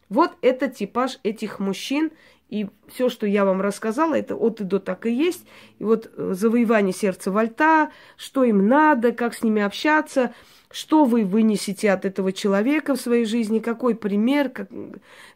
Вот 0.09 0.31
это 0.41 0.67
типаж 0.67 1.19
этих 1.23 1.59
мужчин. 1.59 2.11
И 2.49 2.67
все, 2.87 3.09
что 3.09 3.27
я 3.27 3.45
вам 3.45 3.61
рассказала, 3.61 4.15
это 4.15 4.35
от 4.35 4.59
и 4.59 4.63
до 4.63 4.79
так 4.79 5.05
и 5.05 5.13
есть. 5.13 5.45
И 5.77 5.83
вот 5.83 6.11
э, 6.17 6.33
завоевание 6.33 6.93
сердца 6.93 7.31
Вольта, 7.31 7.91
что 8.17 8.43
им 8.43 8.67
надо, 8.67 9.11
как 9.11 9.35
с 9.35 9.43
ними 9.43 9.61
общаться, 9.61 10.33
что 10.71 11.05
вы 11.05 11.25
вынесете 11.25 11.91
от 11.91 12.05
этого 12.05 12.33
человека 12.33 12.95
в 12.95 13.01
своей 13.01 13.25
жизни, 13.25 13.59
какой 13.59 13.93
пример, 13.93 14.49
как, 14.49 14.67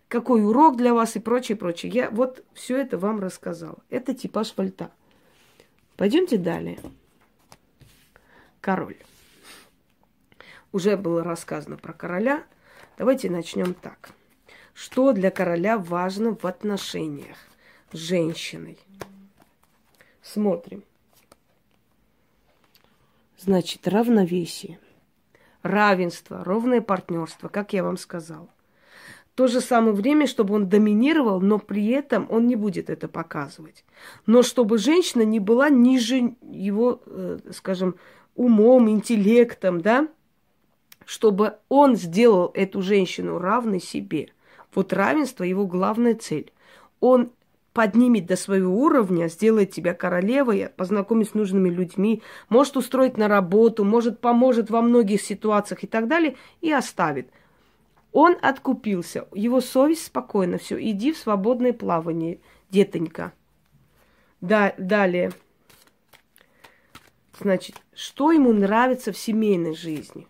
какой 0.08 0.44
урок 0.44 0.76
для 0.76 0.96
вас 0.96 1.16
и 1.16 1.20
прочее, 1.20 1.56
прочее. 1.56 1.92
Я 1.92 2.10
вот 2.10 2.44
все 2.56 2.78
это 2.78 2.98
вам 2.98 3.20
рассказала. 3.20 3.78
Это 3.92 4.16
типаж 4.16 4.52
Вольта. 4.58 4.90
Пойдемте 5.98 6.38
далее. 6.38 6.80
Король 8.60 8.98
уже 10.74 10.98
было 10.98 11.24
рассказано 11.24 11.78
про 11.78 11.94
короля. 11.94 12.44
Давайте 12.98 13.30
начнем 13.30 13.74
так. 13.74 14.10
Что 14.74 15.14
для 15.14 15.32
короля 15.32 15.78
важно 15.78 16.36
в 16.36 16.46
отношениях 16.46 17.38
с 17.94 17.98
женщиной? 17.98 18.78
Смотрим. 20.22 20.84
Значит, 23.38 23.88
равновесие. 23.88 24.80
равенство, 25.62 26.44
ровное 26.44 26.82
партнерство, 26.82 27.48
как 27.48 27.72
я 27.72 27.84
вам 27.84 27.96
сказала. 27.96 28.50
В 29.32 29.36
то 29.36 29.48
же 29.48 29.62
самое 29.62 29.94
время, 29.94 30.28
чтобы 30.28 30.54
он 30.54 30.68
доминировал, 30.68 31.40
но 31.40 31.58
при 31.58 31.88
этом 31.88 32.28
он 32.30 32.48
не 32.48 32.56
будет 32.56 32.90
это 32.90 33.08
показывать. 33.08 33.86
Но 34.26 34.44
чтобы 34.44 34.78
женщина 34.78 35.24
не 35.24 35.40
была 35.40 35.70
ниже 35.70 36.36
его, 36.42 37.02
э, 37.06 37.40
скажем, 37.52 37.96
умом, 38.36 38.90
интеллектом, 38.90 39.82
да, 39.82 40.10
чтобы 41.06 41.56
он 41.70 41.96
сделал 41.96 42.52
эту 42.54 42.82
женщину 42.82 43.40
равной 43.40 43.80
себе. 43.80 44.30
Вот 44.74 44.94
равенство 44.94 45.44
его 45.44 45.68
главная 45.68 46.16
цель. 46.16 46.52
Он 47.00 47.32
поднимет 47.74 48.28
до 48.28 48.36
своего 48.36 48.74
уровня, 48.74 49.28
сделает 49.28 49.72
тебя 49.72 49.94
королевой, 49.94 50.70
познакомит 50.70 51.30
с 51.30 51.34
нужными 51.34 51.70
людьми, 51.70 52.22
может 52.50 52.78
устроить 52.78 53.18
на 53.18 53.28
работу, 53.28 53.84
может 53.84 54.20
поможет 54.20 54.70
во 54.70 54.82
многих 54.82 55.22
ситуациях 55.22 55.84
и 55.84 55.88
так 55.88 56.08
далее, 56.08 56.36
и 56.62 56.72
оставит. 56.72 57.30
Он 58.12 58.38
откупился, 58.42 59.28
его 59.34 59.60
совесть 59.60 60.06
спокойно, 60.06 60.60
все, 60.60 60.80
иди 60.80 61.12
в 61.12 61.18
свободное 61.18 61.74
плавание, 61.74 62.40
детонька. 62.70 63.34
Да, 64.40 64.76
далее. 64.78 65.32
Значит, 67.40 67.78
что 67.96 68.32
ему 68.32 68.54
нравится 68.54 69.12
в 69.12 69.18
семейной 69.18 69.76
жизни? 69.76 70.28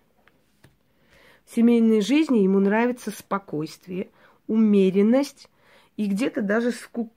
В 1.45 1.55
семейной 1.55 2.01
жизни 2.01 2.39
ему 2.39 2.59
нравится 2.59 3.11
спокойствие, 3.11 4.09
умеренность 4.47 5.49
и 5.97 6.05
где-то 6.05 6.41
даже 6.41 6.71
ску 6.71 7.11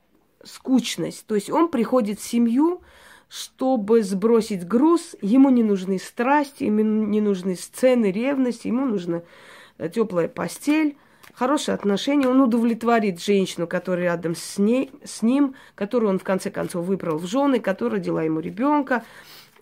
скучность. 0.44 1.26
То 1.26 1.34
есть 1.34 1.50
он 1.50 1.68
приходит 1.68 2.20
в 2.20 2.24
семью, 2.24 2.80
чтобы 3.28 4.02
сбросить 4.02 4.66
груз, 4.66 5.16
ему 5.20 5.50
не 5.50 5.64
нужны 5.64 5.98
страсти, 5.98 6.64
ему 6.64 6.82
не 6.82 7.20
нужны 7.20 7.56
сцены 7.56 8.12
ревности, 8.12 8.68
ему 8.68 8.86
нужна 8.86 9.22
э, 9.78 9.88
теплая 9.88 10.28
постель, 10.28 10.96
хорошие 11.34 11.74
отношения, 11.74 12.28
он 12.28 12.40
удовлетворит 12.40 13.22
женщину, 13.22 13.66
которая 13.66 14.04
рядом 14.04 14.36
с, 14.36 14.58
ней, 14.58 14.90
с 15.04 15.22
ним, 15.22 15.54
которую 15.74 16.10
он 16.10 16.18
в 16.18 16.24
конце 16.24 16.50
концов 16.50 16.86
выбрал 16.86 17.18
в 17.18 17.26
жены, 17.26 17.60
которая 17.60 17.98
родила 17.98 18.22
ему 18.22 18.40
ребенка, 18.40 19.04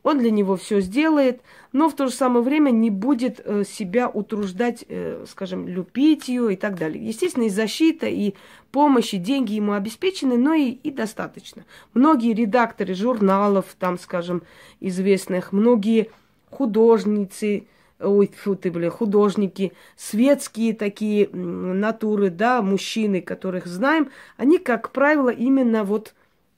он 0.05 0.19
для 0.19 0.31
него 0.31 0.57
все 0.57 0.81
сделает, 0.81 1.41
но 1.73 1.89
в 1.89 1.97
то 1.97 2.07
же 2.07 2.13
самое 2.13 2.45
время 2.45 2.71
не 2.71 2.91
будет 2.91 3.41
э, 3.43 3.65
себя 3.65 4.09
утруждать, 4.09 4.85
э, 4.89 5.25
скажем, 5.29 5.67
любить 5.67 6.29
ее 6.29 6.53
и 6.53 6.57
так 6.57 6.79
далее. 6.79 7.05
Естественно, 7.05 7.45
и 7.45 7.49
защита, 7.49 8.07
и 8.07 8.35
помощь, 8.71 9.15
и 9.15 9.19
деньги 9.19 9.55
ему 9.55 9.73
обеспечены, 9.73 10.37
но 10.37 10.55
и, 10.55 10.71
и 10.71 10.91
достаточно. 10.91 11.65
Многие 11.95 12.35
редакторы 12.35 12.95
журналов, 12.95 13.65
там, 13.79 13.99
скажем, 13.99 14.43
известных, 14.79 15.53
многие 15.53 16.11
художницы, 16.51 17.67
ой, 17.99 18.31
фу 18.37 18.57
ты, 18.57 18.71
бля, 18.71 18.91
художники, 18.91 19.73
светские 19.97 20.75
такие 20.75 21.29
натуры, 21.31 22.29
да, 22.29 22.61
мужчины, 22.61 23.23
которых 23.23 23.67
знаем, 23.67 24.11
они, 24.37 24.59
как 24.59 24.91
правило, 24.91 25.31
именно 25.31 25.83
вот 25.83 26.15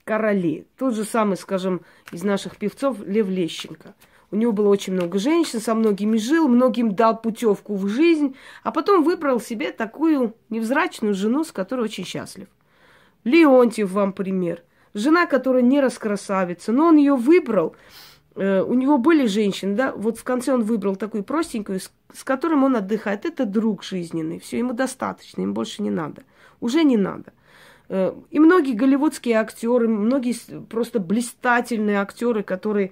короли. 0.07 0.65
Тот 0.77 0.95
же 0.95 1.03
самый, 1.03 1.35
скажем, 1.35 1.81
из 2.13 2.23
наших 2.23 2.57
певцов 2.57 2.97
Лев 3.05 3.27
Лещенко. 3.27 3.93
У 4.31 4.35
него 4.37 4.53
было 4.53 4.69
очень 4.69 4.93
много 4.93 5.19
женщин, 5.19 5.59
со 5.59 5.75
многими 5.75 6.17
жил, 6.17 6.47
многим 6.47 6.95
дал 6.95 7.21
путевку 7.21 7.75
в 7.75 7.87
жизнь, 7.87 8.35
а 8.63 8.71
потом 8.71 9.03
выбрал 9.03 9.39
себе 9.39 9.71
такую 9.71 10.33
невзрачную 10.49 11.13
жену, 11.13 11.43
с 11.43 11.51
которой 11.51 11.81
очень 11.81 12.05
счастлив. 12.05 12.47
Леонтьев 13.25 13.91
вам 13.91 14.13
пример. 14.13 14.63
Жена, 14.93 15.25
которая 15.25 15.61
не 15.61 15.81
раскрасавица, 15.81 16.71
но 16.71 16.87
он 16.87 16.97
ее 16.97 17.15
выбрал. 17.15 17.75
Э, 18.35 18.61
у 18.61 18.73
него 18.73 18.97
были 18.97 19.27
женщины, 19.27 19.75
да, 19.75 19.91
вот 19.91 20.17
в 20.17 20.23
конце 20.23 20.53
он 20.53 20.63
выбрал 20.63 20.95
такую 20.95 21.23
простенькую, 21.23 21.79
с, 21.79 21.91
с 22.13 22.23
которым 22.23 22.63
он 22.63 22.75
отдыхает. 22.75 23.25
Это 23.25 23.45
друг 23.45 23.83
жизненный, 23.83 24.39
все, 24.39 24.57
ему 24.57 24.73
достаточно, 24.73 25.41
им 25.41 25.53
больше 25.53 25.83
не 25.83 25.89
надо. 25.89 26.23
Уже 26.59 26.83
не 26.83 26.97
надо. 26.97 27.33
Э, 27.89 28.13
и 28.29 28.39
многие 28.39 28.73
голливудские 28.73 29.35
актеры, 29.35 29.87
многие 29.87 30.35
просто 30.65 30.99
блистательные 30.99 31.99
актеры, 31.99 32.43
которые 32.43 32.91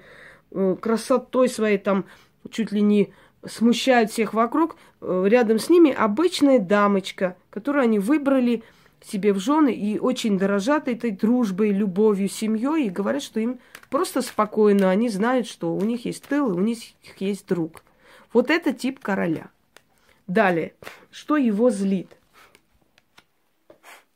э, 0.51 0.75
красотой 0.79 1.49
своей 1.49 1.77
там 1.77 2.05
чуть 2.49 2.71
ли 2.71 2.81
не 2.81 3.13
смущают 3.45 4.11
всех 4.11 4.33
вокруг, 4.33 4.77
э, 5.01 5.25
рядом 5.27 5.59
с 5.59 5.69
ними 5.69 5.91
обычная 5.91 6.59
дамочка, 6.59 7.35
которую 7.49 7.83
они 7.83 7.99
выбрали 7.99 8.63
себе 9.03 9.33
в 9.33 9.39
жены 9.39 9.73
и 9.73 9.99
очень 9.99 10.39
дорожат 10.39 10.87
этой 10.87 11.11
дружбой, 11.11 11.71
любовью, 11.71 12.27
семьей 12.27 12.87
и 12.87 12.89
говорят, 12.89 13.21
что 13.21 13.39
им 13.39 13.59
просто 13.89 14.21
спокойно, 14.21 14.89
они 14.89 15.09
знают, 15.09 15.47
что 15.47 15.75
у 15.75 15.81
них 15.81 16.05
есть 16.05 16.23
тыл, 16.23 16.47
у 16.47 16.59
них 16.59 16.79
есть 17.19 17.47
друг. 17.47 17.83
Вот 18.33 18.49
это 18.49 18.73
тип 18.73 18.99
короля. 18.99 19.49
Далее, 20.27 20.73
что 21.11 21.37
его 21.37 21.69
злит? 21.69 22.17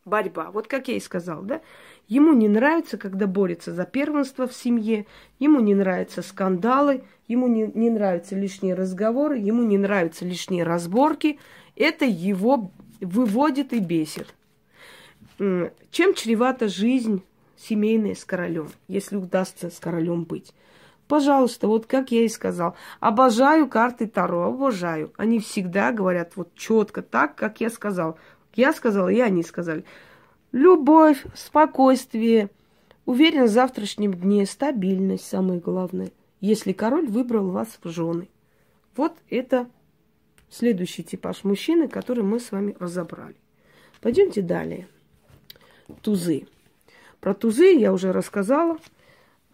Борьба. 0.10 0.52
Вот 0.52 0.67
как 0.67 0.88
я 0.89 0.98
и 0.98 1.00
сказал, 1.00 1.41
да? 1.43 1.62
Ему 2.08 2.34
не 2.34 2.50
нравится, 2.50 2.98
когда 2.98 3.28
борется 3.28 3.74
за 3.74 3.86
первенство 3.86 4.48
в 4.48 4.54
семье, 4.54 5.06
ему 5.38 5.60
не 5.60 5.76
нравятся 5.76 6.22
скандалы, 6.22 7.04
ему 7.28 7.48
не, 7.48 7.72
не 7.74 7.89
нравятся 7.89 8.36
лишние 8.36 8.74
разговоры, 8.74 9.38
ему 9.38 9.63
не 9.63 9.78
нравятся 9.78 10.26
лишние 10.26 10.63
разборки. 10.63 11.39
Это 11.76 12.06
его 12.06 12.72
выводит 13.00 13.72
и 13.74 13.80
бесит. 13.80 14.34
Чем 15.38 16.13
чревата 16.15 16.67
жизнь 16.67 17.24
семейная 17.56 18.15
с 18.15 18.26
королем, 18.26 18.69
если 18.88 19.15
удастся 19.15 19.69
с 19.69 19.80
королем 19.80 20.26
быть? 20.26 20.54
Пожалуйста, 21.08 21.67
вот 21.67 21.88
как 21.88 22.12
я 22.12 22.24
и 22.24 22.30
сказал, 22.30 22.76
обожаю 23.00 23.67
карты 23.67 24.06
Таро, 24.06 24.43
обожаю. 24.43 25.12
Они 25.17 25.39
всегда 25.39 25.91
говорят 25.91 26.34
вот 26.36 26.54
четко 26.54 27.02
так, 27.02 27.36
как 27.36 27.62
я 27.62 27.72
сказал. 27.72 28.19
Я 28.60 28.74
сказала, 28.74 29.08
и 29.08 29.22
они 29.22 29.41
сказали. 29.41 29.86
Любовь, 30.52 31.24
спокойствие, 31.34 32.50
уверенность 33.06 33.54
в 33.54 33.56
завтрашнем 33.56 34.13
дне, 34.13 34.45
стабильность 34.45 35.26
самое 35.26 35.62
главное, 35.62 36.12
если 36.41 36.74
король 36.74 37.08
выбрал 37.08 37.52
вас 37.52 37.80
в 37.82 37.89
жены. 37.89 38.28
Вот 38.98 39.13
это 39.30 39.69
следующий 40.50 41.04
типаж 41.06 41.45
мужчины, 41.45 41.88
который 41.88 42.26
мы 42.26 42.41
с 42.41 42.52
вами 42.52 42.76
разобрали. 42.80 43.38
Пойдемте 44.02 44.41
далее. 44.41 44.89
Тузы. 46.02 46.45
Про 47.22 47.34
тузы 47.36 47.74
я 47.74 47.93
уже 47.93 48.12
рассказала. 48.12 48.78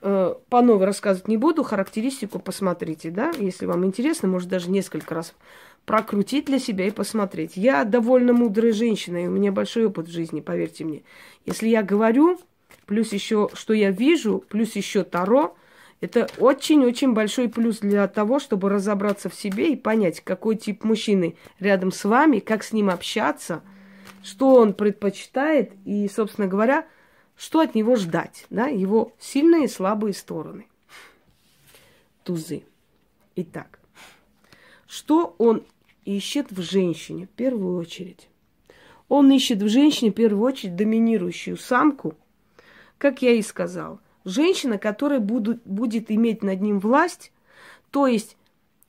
Э, 0.01 0.33
по 0.49 0.63
новой 0.63 0.87
рассказывать 0.87 1.27
не 1.27 1.37
буду, 1.37 1.61
характеристику 1.61 2.39
посмотрите, 2.39 3.11
да, 3.11 3.31
если 3.37 3.67
вам 3.67 3.85
интересно, 3.85 4.27
может 4.27 4.49
даже 4.49 4.71
несколько 4.71 5.13
раз 5.13 5.35
прокрутить 5.85 6.45
для 6.45 6.59
себя 6.59 6.87
и 6.87 6.91
посмотреть. 6.91 7.55
Я 7.55 7.83
довольно 7.83 8.33
мудрая 8.33 8.73
женщина, 8.73 9.23
и 9.23 9.27
у 9.27 9.31
меня 9.31 9.51
большой 9.51 9.85
опыт 9.85 10.07
в 10.07 10.11
жизни, 10.11 10.41
поверьте 10.41 10.83
мне. 10.83 11.03
Если 11.45 11.67
я 11.67 11.83
говорю, 11.83 12.39
плюс 12.85 13.13
еще, 13.13 13.49
что 13.53 13.73
я 13.73 13.91
вижу, 13.91 14.43
плюс 14.49 14.75
еще 14.75 15.03
Таро, 15.03 15.55
это 16.01 16.27
очень-очень 16.37 17.13
большой 17.13 17.49
плюс 17.49 17.79
для 17.79 18.07
того, 18.07 18.39
чтобы 18.39 18.69
разобраться 18.69 19.29
в 19.29 19.35
себе 19.35 19.73
и 19.73 19.75
понять, 19.75 20.21
какой 20.21 20.55
тип 20.55 20.83
мужчины 20.83 21.35
рядом 21.59 21.91
с 21.91 22.03
вами, 22.03 22.39
как 22.39 22.63
с 22.63 22.73
ним 22.73 22.89
общаться, 22.89 23.61
что 24.23 24.55
он 24.55 24.73
предпочитает 24.73 25.73
и, 25.85 26.09
собственно 26.09 26.47
говоря, 26.47 26.85
что 27.37 27.59
от 27.59 27.75
него 27.75 27.95
ждать, 27.95 28.45
да, 28.49 28.67
его 28.67 29.13
сильные 29.19 29.65
и 29.65 29.69
слабые 29.69 30.13
стороны. 30.13 30.67
Тузы. 32.23 32.63
Итак, 33.35 33.79
что 34.87 35.35
он 35.37 35.63
ищет 36.05 36.51
в 36.51 36.61
женщине 36.61 37.25
в 37.25 37.29
первую 37.29 37.77
очередь. 37.77 38.29
Он 39.09 39.31
ищет 39.31 39.61
в 39.61 39.67
женщине 39.67 40.11
в 40.11 40.15
первую 40.15 40.43
очередь 40.43 40.75
доминирующую 40.75 41.57
самку, 41.57 42.15
как 42.97 43.21
я 43.21 43.31
и 43.31 43.41
сказал. 43.41 43.99
Женщина, 44.23 44.77
которая 44.77 45.19
буду, 45.19 45.59
будет 45.65 46.09
иметь 46.09 46.41
над 46.41 46.61
ним 46.61 46.79
власть, 46.79 47.31
то 47.91 48.07
есть 48.07 48.37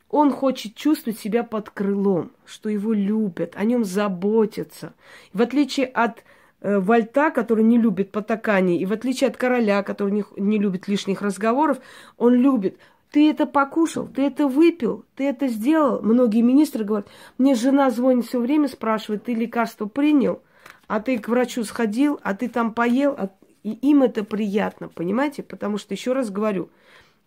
он 0.09 0.31
хочет 0.31 0.75
чувствовать 0.75 1.19
себя 1.19 1.43
под 1.43 1.71
крылом, 1.71 2.33
что 2.47 2.69
его 2.69 2.93
любят, 2.93 3.53
о 3.57 3.65
нем 3.65 3.85
заботятся. 3.85 4.95
В 5.33 5.43
отличие 5.43 5.87
от 5.87 6.23
э, 6.61 6.79
Вольта, 6.79 7.31
который 7.31 7.65
не 7.65 7.77
любит 7.77 8.13
потаканий, 8.13 8.79
и 8.79 8.87
в 8.87 8.93
отличие 8.93 9.29
от 9.29 9.37
короля, 9.37 9.83
который 9.83 10.13
не, 10.13 10.25
не 10.37 10.59
любит 10.59 10.89
лишних 10.89 11.23
разговоров, 11.23 11.79
он 12.17 12.35
любит 12.35 12.79
ты 13.17 13.31
это 13.31 13.47
покушал, 13.47 14.09
ты 14.09 14.27
это 14.27 14.47
выпил, 14.47 15.07
ты 15.15 15.25
это 15.25 15.49
сделал. 15.49 16.03
Многие 16.03 16.43
министры 16.43 16.85
говорят, 16.85 17.09
мне 17.39 17.55
жена 17.55 17.89
звонит 17.89 18.27
все 18.27 18.39
время, 18.39 18.69
спрашивает, 18.69 19.25
ты 19.25 19.33
лекарство 19.33 19.87
принял, 19.87 20.43
а 20.87 21.01
ты 21.01 21.19
к 21.19 21.27
врачу 21.29 21.65
сходил, 21.65 22.21
а 22.23 22.35
ты 22.35 22.51
там 22.51 22.75
поел, 22.75 23.15
а... 23.17 23.31
и 23.63 23.71
им 23.71 24.03
это 24.03 24.23
приятно, 24.23 24.91
понимаете? 24.91 25.43
Потому 25.43 25.79
что, 25.79 25.95
еще 25.95 26.13
раз 26.13 26.29
говорю, 26.29 26.69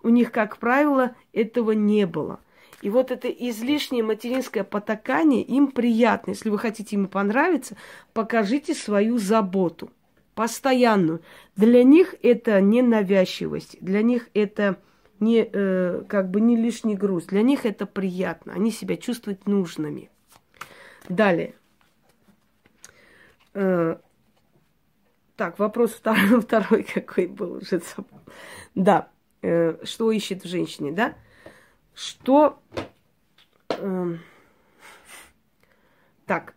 у 0.04 0.10
них, 0.10 0.32
как 0.32 0.58
правило, 0.58 1.16
этого 1.34 1.72
не 1.72 2.06
было. 2.06 2.40
И 2.84 2.92
вот 2.92 3.10
это 3.10 3.28
излишнее 3.28 4.04
материнское 4.04 4.64
потакание 4.64 5.42
им 5.42 5.72
приятно. 5.72 6.30
Если 6.34 6.52
вы 6.52 6.60
хотите 6.60 6.98
ему 6.98 7.08
понравиться, 7.08 7.78
покажите 8.14 8.76
свою 8.76 9.18
заботу 9.18 9.90
постоянную. 10.36 11.22
Для 11.56 11.84
них 11.84 12.14
это 12.22 12.62
не 12.62 12.84
навязчивость, 12.84 13.78
для 13.82 14.04
них 14.04 14.30
это 14.36 14.78
не, 15.20 15.48
э, 15.52 16.04
как 16.08 16.30
бы 16.30 16.42
не 16.42 16.56
лишний 16.56 16.96
груз. 16.96 17.26
Для 17.26 17.42
них 17.42 17.66
это 17.66 17.86
приятно. 17.86 18.54
Они 18.54 18.72
себя 18.72 18.98
чувствуют 18.98 19.48
нужными. 19.48 20.10
Далее. 21.08 21.56
Э, 23.54 23.98
так, 25.36 25.58
вопрос 25.60 25.92
второй, 25.92 26.42
второй 26.42 26.84
какой 26.84 27.28
был 27.28 27.54
уже. 27.54 27.82
Да, 28.76 29.10
э, 29.42 29.84
что 29.86 30.12
ищет 30.12 30.44
в 30.44 30.48
женщине, 30.48 30.92
да? 30.92 31.16
Что... 31.94 32.62
Э, 33.70 34.16
так, 36.26 36.54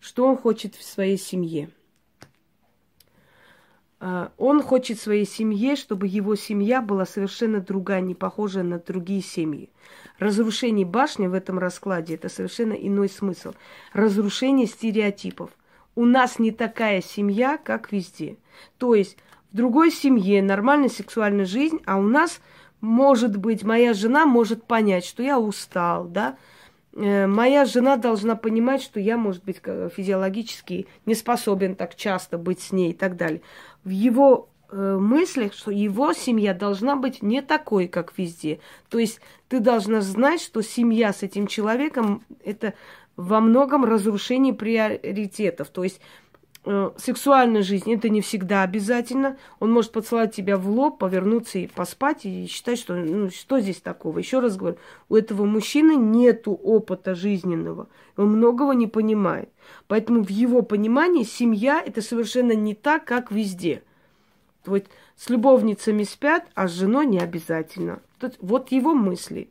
что 0.00 0.26
он 0.26 0.36
хочет 0.36 0.74
в 0.74 0.84
своей 0.84 1.16
семье? 1.16 1.70
А, 3.98 4.30
он 4.36 4.62
хочет 4.62 5.00
своей 5.00 5.26
семье, 5.26 5.76
чтобы 5.76 6.06
его 6.06 6.36
семья 6.36 6.82
была 6.82 7.06
совершенно 7.06 7.60
другая, 7.60 8.00
не 8.00 8.14
похожая 8.14 8.64
на 8.64 8.78
другие 8.78 9.22
семьи. 9.22 9.70
Разрушение 10.18 10.84
башни 10.84 11.26
в 11.26 11.34
этом 11.34 11.58
раскладе– 11.58 12.14
это 12.16 12.28
совершенно 12.28 12.74
иной 12.74 13.08
смысл. 13.08 13.52
Разрушение 13.92 14.66
стереотипов. 14.66 15.50
У 15.94 16.04
нас 16.04 16.38
не 16.38 16.50
такая 16.50 17.00
семья, 17.00 17.58
как 17.58 17.90
везде. 17.90 18.36
То 18.76 18.94
есть 18.94 19.16
в 19.52 19.56
другой 19.56 19.90
семье 19.90 20.42
нормальная 20.42 20.90
сексуальная 20.90 21.46
жизнь, 21.46 21.80
а 21.86 21.96
у 21.96 22.02
нас, 22.02 22.40
может 22.82 23.38
быть, 23.38 23.64
моя 23.64 23.94
жена 23.94 24.26
может 24.26 24.64
понять, 24.64 25.06
что 25.06 25.22
я 25.22 25.38
устал, 25.40 26.04
да, 26.04 26.36
Э, 26.96 27.26
моя 27.26 27.66
жена 27.66 27.96
должна 27.96 28.36
понимать, 28.36 28.82
что 28.82 28.98
я, 28.98 29.18
может 29.18 29.44
быть, 29.44 29.60
физиологически 29.94 30.86
не 31.04 31.14
способен 31.14 31.76
так 31.76 31.94
часто 31.94 32.38
быть 32.38 32.60
с 32.60 32.72
ней 32.72 32.90
и 32.90 32.94
так 32.94 33.16
далее. 33.16 33.42
В 33.86 33.90
его 33.90 34.48
э, 34.68 34.98
мыслях, 35.00 35.52
что 35.54 35.70
его 35.70 36.12
семья 36.12 36.54
должна 36.54 36.96
быть 36.96 37.22
не 37.22 37.40
такой, 37.40 37.86
как 37.86 38.18
везде. 38.18 38.58
То 38.88 38.98
есть 38.98 39.20
ты 39.46 39.60
должна 39.60 40.00
знать, 40.00 40.40
что 40.40 40.60
семья 40.60 41.12
с 41.12 41.22
этим 41.22 41.46
человеком 41.46 42.24
это 42.44 42.74
во 43.16 43.40
многом 43.40 43.84
разрушение 43.84 44.52
приоритетов. 44.52 45.68
То 45.68 45.84
есть 45.84 46.00
сексуальная 46.96 47.62
жизнь 47.62 47.92
это 47.92 48.08
не 48.08 48.20
всегда 48.20 48.62
обязательно. 48.62 49.36
Он 49.60 49.72
может 49.72 49.92
поцеловать 49.92 50.34
тебя 50.34 50.56
в 50.56 50.68
лоб, 50.68 50.98
повернуться 50.98 51.58
и 51.58 51.68
поспать, 51.68 52.24
и 52.24 52.46
считать, 52.46 52.78
что 52.78 52.94
ну, 52.94 53.30
что 53.30 53.60
здесь 53.60 53.80
такого. 53.80 54.18
Еще 54.18 54.40
раз 54.40 54.56
говорю, 54.56 54.76
у 55.08 55.14
этого 55.14 55.44
мужчины 55.44 55.94
нету 55.94 56.52
опыта 56.52 57.14
жизненного. 57.14 57.88
Он 58.16 58.32
многого 58.32 58.72
не 58.72 58.88
понимает. 58.88 59.48
Поэтому 59.86 60.24
в 60.24 60.30
его 60.30 60.62
понимании 60.62 61.22
семья 61.22 61.80
это 61.84 62.02
совершенно 62.02 62.52
не 62.52 62.74
так, 62.74 63.04
как 63.04 63.30
везде. 63.30 63.82
Вот 64.64 64.86
с 65.16 65.28
любовницами 65.28 66.02
спят, 66.02 66.46
а 66.54 66.66
с 66.66 66.72
женой 66.72 67.06
не 67.06 67.20
обязательно. 67.20 68.00
Вот 68.40 68.72
его 68.72 68.92
мысли. 68.92 69.48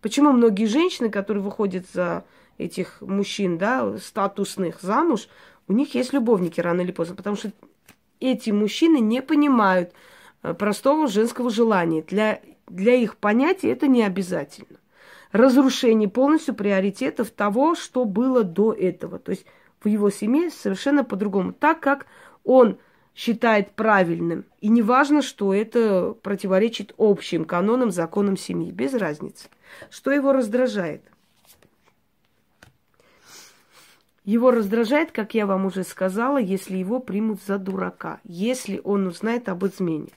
Почему 0.00 0.30
многие 0.30 0.66
женщины, 0.66 1.10
которые 1.10 1.42
выходят 1.42 1.86
за 1.92 2.24
этих 2.58 3.00
мужчин, 3.00 3.58
да, 3.58 3.96
статусных 3.98 4.80
замуж, 4.80 5.28
у 5.68 5.72
них 5.72 5.94
есть 5.94 6.12
любовники 6.12 6.60
рано 6.60 6.82
или 6.82 6.92
поздно, 6.92 7.16
потому 7.16 7.36
что 7.36 7.52
эти 8.20 8.50
мужчины 8.50 8.98
не 8.98 9.22
понимают 9.22 9.92
э, 10.42 10.54
простого 10.54 11.08
женского 11.08 11.50
желания. 11.50 12.02
Для, 12.02 12.40
для 12.68 12.94
их 12.94 13.16
понятия 13.16 13.70
это 13.70 13.86
не 13.86 14.02
обязательно. 14.02 14.78
Разрушение 15.32 16.08
полностью 16.08 16.54
приоритетов 16.54 17.30
того, 17.30 17.74
что 17.74 18.04
было 18.04 18.44
до 18.44 18.72
этого. 18.72 19.18
То 19.18 19.30
есть 19.30 19.46
в 19.82 19.88
его 19.88 20.10
семье 20.10 20.50
совершенно 20.50 21.02
по-другому. 21.02 21.52
Так 21.52 21.80
как 21.80 22.06
он 22.44 22.78
считает 23.14 23.72
правильным. 23.72 24.44
И 24.60 24.68
не 24.68 24.82
важно, 24.82 25.22
что 25.22 25.54
это 25.54 26.16
противоречит 26.22 26.94
общим 26.98 27.44
канонам, 27.44 27.90
законам 27.90 28.36
семьи. 28.36 28.70
Без 28.70 28.94
разницы. 28.94 29.48
Что 29.90 30.10
его 30.10 30.32
раздражает? 30.32 31.02
Его 34.24 34.50
раздражает, 34.50 35.12
как 35.12 35.34
я 35.34 35.46
вам 35.46 35.66
уже 35.66 35.84
сказала, 35.84 36.38
если 36.38 36.78
его 36.78 36.98
примут 36.98 37.42
за 37.42 37.58
дурака, 37.58 38.20
если 38.24 38.80
он 38.82 39.06
узнает 39.06 39.50
об 39.50 39.66
измене. 39.66 40.12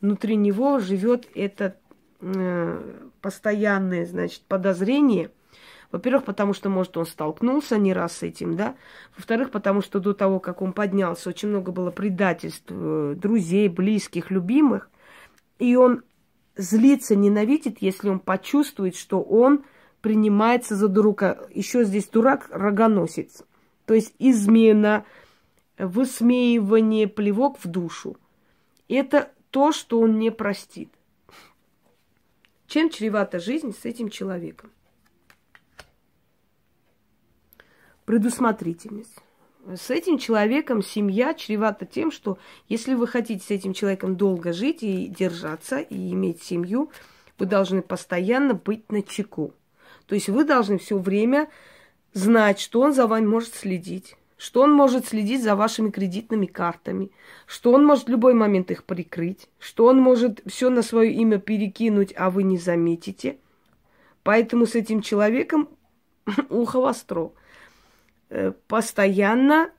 Внутри 0.00 0.36
него 0.36 0.78
живет 0.78 1.26
это 1.34 1.76
э, 2.20 3.08
постоянное, 3.20 4.06
значит, 4.06 4.42
подозрение. 4.42 5.32
Во-первых, 5.90 6.24
потому 6.24 6.52
что, 6.52 6.68
может, 6.68 6.96
он 6.96 7.06
столкнулся 7.06 7.78
не 7.78 7.92
раз 7.92 8.18
с 8.18 8.22
этим, 8.22 8.54
да. 8.54 8.76
Во-вторых, 9.16 9.50
потому 9.50 9.82
что 9.82 9.98
до 9.98 10.14
того, 10.14 10.38
как 10.38 10.62
он 10.62 10.72
поднялся, 10.72 11.30
очень 11.30 11.48
много 11.48 11.72
было 11.72 11.90
предательств 11.90 12.66
э, 12.68 13.14
друзей, 13.16 13.68
близких, 13.68 14.30
любимых. 14.30 14.88
И 15.58 15.74
он 15.74 16.04
злится, 16.54 17.16
ненавидит, 17.16 17.78
если 17.80 18.08
он 18.08 18.20
почувствует, 18.20 18.94
что 18.94 19.20
он 19.20 19.64
принимается 20.00 20.76
за 20.76 20.86
дурака. 20.86 21.38
Еще 21.50 21.84
здесь 21.84 22.06
дурак 22.06 22.48
рогоносец. 22.50 23.42
То 23.88 23.94
есть 23.94 24.14
измена, 24.18 25.06
высмеивание, 25.78 27.08
плевок 27.08 27.58
в 27.58 27.66
душу. 27.66 28.18
Это 28.86 29.32
то, 29.50 29.72
что 29.72 29.98
он 30.00 30.18
не 30.18 30.30
простит. 30.30 30.92
Чем 32.66 32.90
чревата 32.90 33.40
жизнь 33.40 33.74
с 33.74 33.86
этим 33.86 34.10
человеком? 34.10 34.70
Предусмотрительность. 38.04 39.16
С 39.66 39.88
этим 39.88 40.18
человеком 40.18 40.82
семья 40.82 41.32
чревата 41.32 41.86
тем, 41.86 42.12
что 42.12 42.36
если 42.68 42.92
вы 42.92 43.06
хотите 43.06 43.42
с 43.42 43.50
этим 43.50 43.72
человеком 43.72 44.16
долго 44.16 44.52
жить 44.52 44.82
и 44.82 45.06
держаться, 45.06 45.78
и 45.78 46.12
иметь 46.12 46.42
семью, 46.42 46.90
вы 47.38 47.46
должны 47.46 47.80
постоянно 47.80 48.52
быть 48.52 48.92
на 48.92 49.02
чеку. 49.02 49.54
То 50.06 50.14
есть 50.14 50.28
вы 50.28 50.44
должны 50.44 50.76
все 50.76 50.98
время 50.98 51.48
знать, 52.12 52.60
что 52.60 52.80
он 52.80 52.92
за 52.92 53.06
вами 53.06 53.26
может 53.26 53.54
следить, 53.54 54.16
что 54.36 54.62
он 54.62 54.72
может 54.72 55.06
следить 55.06 55.42
за 55.42 55.56
вашими 55.56 55.90
кредитными 55.90 56.46
картами, 56.46 57.10
что 57.46 57.72
он 57.72 57.84
может 57.84 58.06
в 58.06 58.10
любой 58.10 58.34
момент 58.34 58.70
их 58.70 58.84
прикрыть, 58.84 59.48
что 59.58 59.86
он 59.86 60.00
может 60.00 60.40
все 60.46 60.70
на 60.70 60.82
свое 60.82 61.12
имя 61.12 61.38
перекинуть, 61.38 62.14
а 62.16 62.30
вы 62.30 62.44
не 62.44 62.58
заметите. 62.58 63.38
Поэтому 64.22 64.66
с 64.66 64.74
этим 64.74 65.02
человеком 65.02 65.68
ухо 66.50 66.80
востро. 66.80 67.32
Э, 68.30 68.52
постоянно 68.66 69.70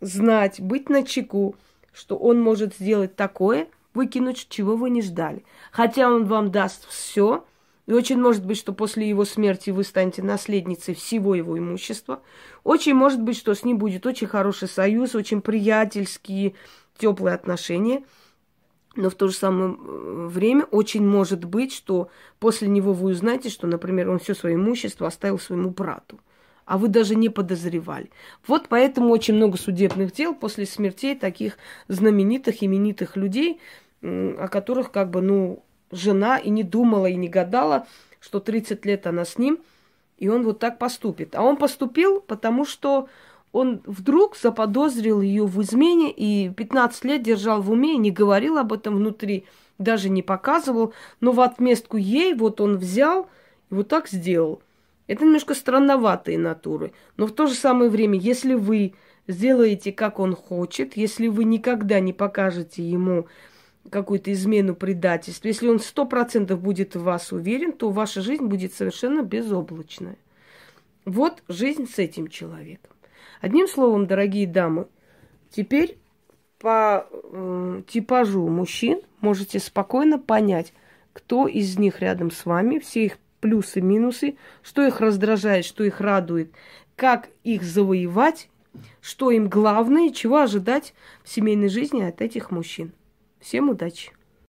знать, 0.00 0.60
быть 0.60 0.88
на 0.88 1.04
чеку, 1.04 1.54
что 1.92 2.16
он 2.16 2.40
может 2.40 2.74
сделать 2.74 3.16
такое, 3.16 3.68
выкинуть, 3.94 4.48
чего 4.48 4.76
вы 4.76 4.90
не 4.90 5.02
ждали. 5.02 5.44
Хотя 5.70 6.10
он 6.10 6.24
вам 6.24 6.50
даст 6.50 6.88
все, 6.88 7.44
и 7.86 7.92
очень 7.92 8.20
может 8.20 8.44
быть, 8.46 8.58
что 8.58 8.72
после 8.72 9.08
его 9.08 9.24
смерти 9.24 9.70
вы 9.70 9.82
станете 9.82 10.22
наследницей 10.22 10.94
всего 10.94 11.34
его 11.34 11.58
имущества. 11.58 12.22
Очень 12.62 12.94
может 12.94 13.20
быть, 13.20 13.36
что 13.36 13.54
с 13.54 13.64
ним 13.64 13.78
будет 13.78 14.06
очень 14.06 14.28
хороший 14.28 14.68
союз, 14.68 15.14
очень 15.14 15.42
приятельские, 15.42 16.54
теплые 16.96 17.34
отношения. 17.34 18.04
Но 18.94 19.10
в 19.10 19.14
то 19.14 19.26
же 19.26 19.34
самое 19.34 19.74
э, 19.74 20.26
время 20.30 20.64
очень 20.64 21.04
может 21.04 21.44
быть, 21.44 21.72
что 21.72 22.08
после 22.38 22.68
него 22.68 22.92
вы 22.92 23.10
узнаете, 23.10 23.48
что, 23.48 23.66
например, 23.66 24.10
он 24.10 24.18
все 24.18 24.34
свое 24.34 24.54
имущество 24.54 25.06
оставил 25.06 25.38
своему 25.38 25.70
брату, 25.70 26.20
а 26.66 26.78
вы 26.78 26.88
даже 26.88 27.16
не 27.16 27.30
подозревали. 27.30 28.10
Вот 28.46 28.68
поэтому 28.68 29.08
очень 29.08 29.34
много 29.34 29.56
судебных 29.56 30.12
дел 30.12 30.34
после 30.34 30.66
смертей 30.66 31.16
таких 31.16 31.56
знаменитых, 31.88 32.62
именитых 32.62 33.16
людей, 33.16 33.60
о 34.02 34.48
которых 34.48 34.92
как 34.92 35.10
бы, 35.10 35.22
ну, 35.22 35.64
жена 35.92 36.38
и 36.38 36.50
не 36.50 36.64
думала, 36.64 37.06
и 37.06 37.14
не 37.14 37.28
гадала, 37.28 37.86
что 38.20 38.40
30 38.40 38.84
лет 38.84 39.06
она 39.06 39.24
с 39.24 39.38
ним, 39.38 39.58
и 40.18 40.28
он 40.28 40.42
вот 40.44 40.58
так 40.58 40.78
поступит. 40.78 41.34
А 41.34 41.42
он 41.42 41.56
поступил, 41.56 42.20
потому 42.20 42.64
что 42.64 43.08
он 43.52 43.82
вдруг 43.84 44.36
заподозрил 44.36 45.20
ее 45.20 45.46
в 45.46 45.60
измене 45.62 46.10
и 46.10 46.48
15 46.50 47.04
лет 47.04 47.22
держал 47.22 47.60
в 47.60 47.70
уме 47.70 47.94
и 47.94 47.98
не 47.98 48.10
говорил 48.10 48.58
об 48.58 48.72
этом 48.72 48.96
внутри, 48.96 49.44
даже 49.78 50.08
не 50.08 50.22
показывал, 50.22 50.94
но 51.20 51.32
в 51.32 51.40
отместку 51.40 51.96
ей 51.96 52.34
вот 52.34 52.60
он 52.60 52.78
взял 52.78 53.28
и 53.70 53.74
вот 53.74 53.88
так 53.88 54.08
сделал. 54.08 54.62
Это 55.06 55.24
немножко 55.24 55.54
странноватые 55.54 56.38
натуры. 56.38 56.92
Но 57.16 57.26
в 57.26 57.32
то 57.32 57.46
же 57.46 57.54
самое 57.54 57.90
время, 57.90 58.18
если 58.18 58.54
вы 58.54 58.94
сделаете, 59.26 59.92
как 59.92 60.18
он 60.18 60.34
хочет, 60.34 60.96
если 60.96 61.28
вы 61.28 61.44
никогда 61.44 62.00
не 62.00 62.12
покажете 62.12 62.82
ему 62.82 63.26
какую-то 63.90 64.32
измену, 64.32 64.74
предательство, 64.74 65.48
если 65.48 65.68
он 65.68 65.80
сто 65.80 66.06
процентов 66.06 66.60
будет 66.60 66.94
в 66.94 67.02
вас 67.02 67.32
уверен, 67.32 67.72
то 67.72 67.90
ваша 67.90 68.20
жизнь 68.20 68.46
будет 68.46 68.74
совершенно 68.74 69.22
безоблачная. 69.22 70.16
Вот 71.04 71.42
жизнь 71.48 71.88
с 71.88 71.98
этим 71.98 72.28
человеком. 72.28 72.92
Одним 73.40 73.66
словом, 73.66 74.06
дорогие 74.06 74.46
дамы, 74.46 74.86
теперь 75.50 75.98
по 76.58 77.06
э, 77.10 77.82
типажу 77.88 78.46
мужчин 78.46 79.02
можете 79.20 79.58
спокойно 79.58 80.18
понять, 80.18 80.72
кто 81.12 81.48
из 81.48 81.76
них 81.76 82.00
рядом 82.00 82.30
с 82.30 82.46
вами, 82.46 82.78
все 82.78 83.06
их 83.06 83.18
плюсы, 83.40 83.80
минусы, 83.80 84.36
что 84.62 84.86
их 84.86 85.00
раздражает, 85.00 85.64
что 85.64 85.82
их 85.82 86.00
радует, 86.00 86.52
как 86.94 87.28
их 87.42 87.64
завоевать, 87.64 88.48
что 89.00 89.32
им 89.32 89.48
главное, 89.48 90.10
чего 90.10 90.38
ожидать 90.38 90.94
в 91.24 91.28
семейной 91.28 91.68
жизни 91.68 92.02
от 92.02 92.22
этих 92.22 92.52
мужчин. 92.52 92.92
Всем 93.42 93.70
удачи! 93.70 94.12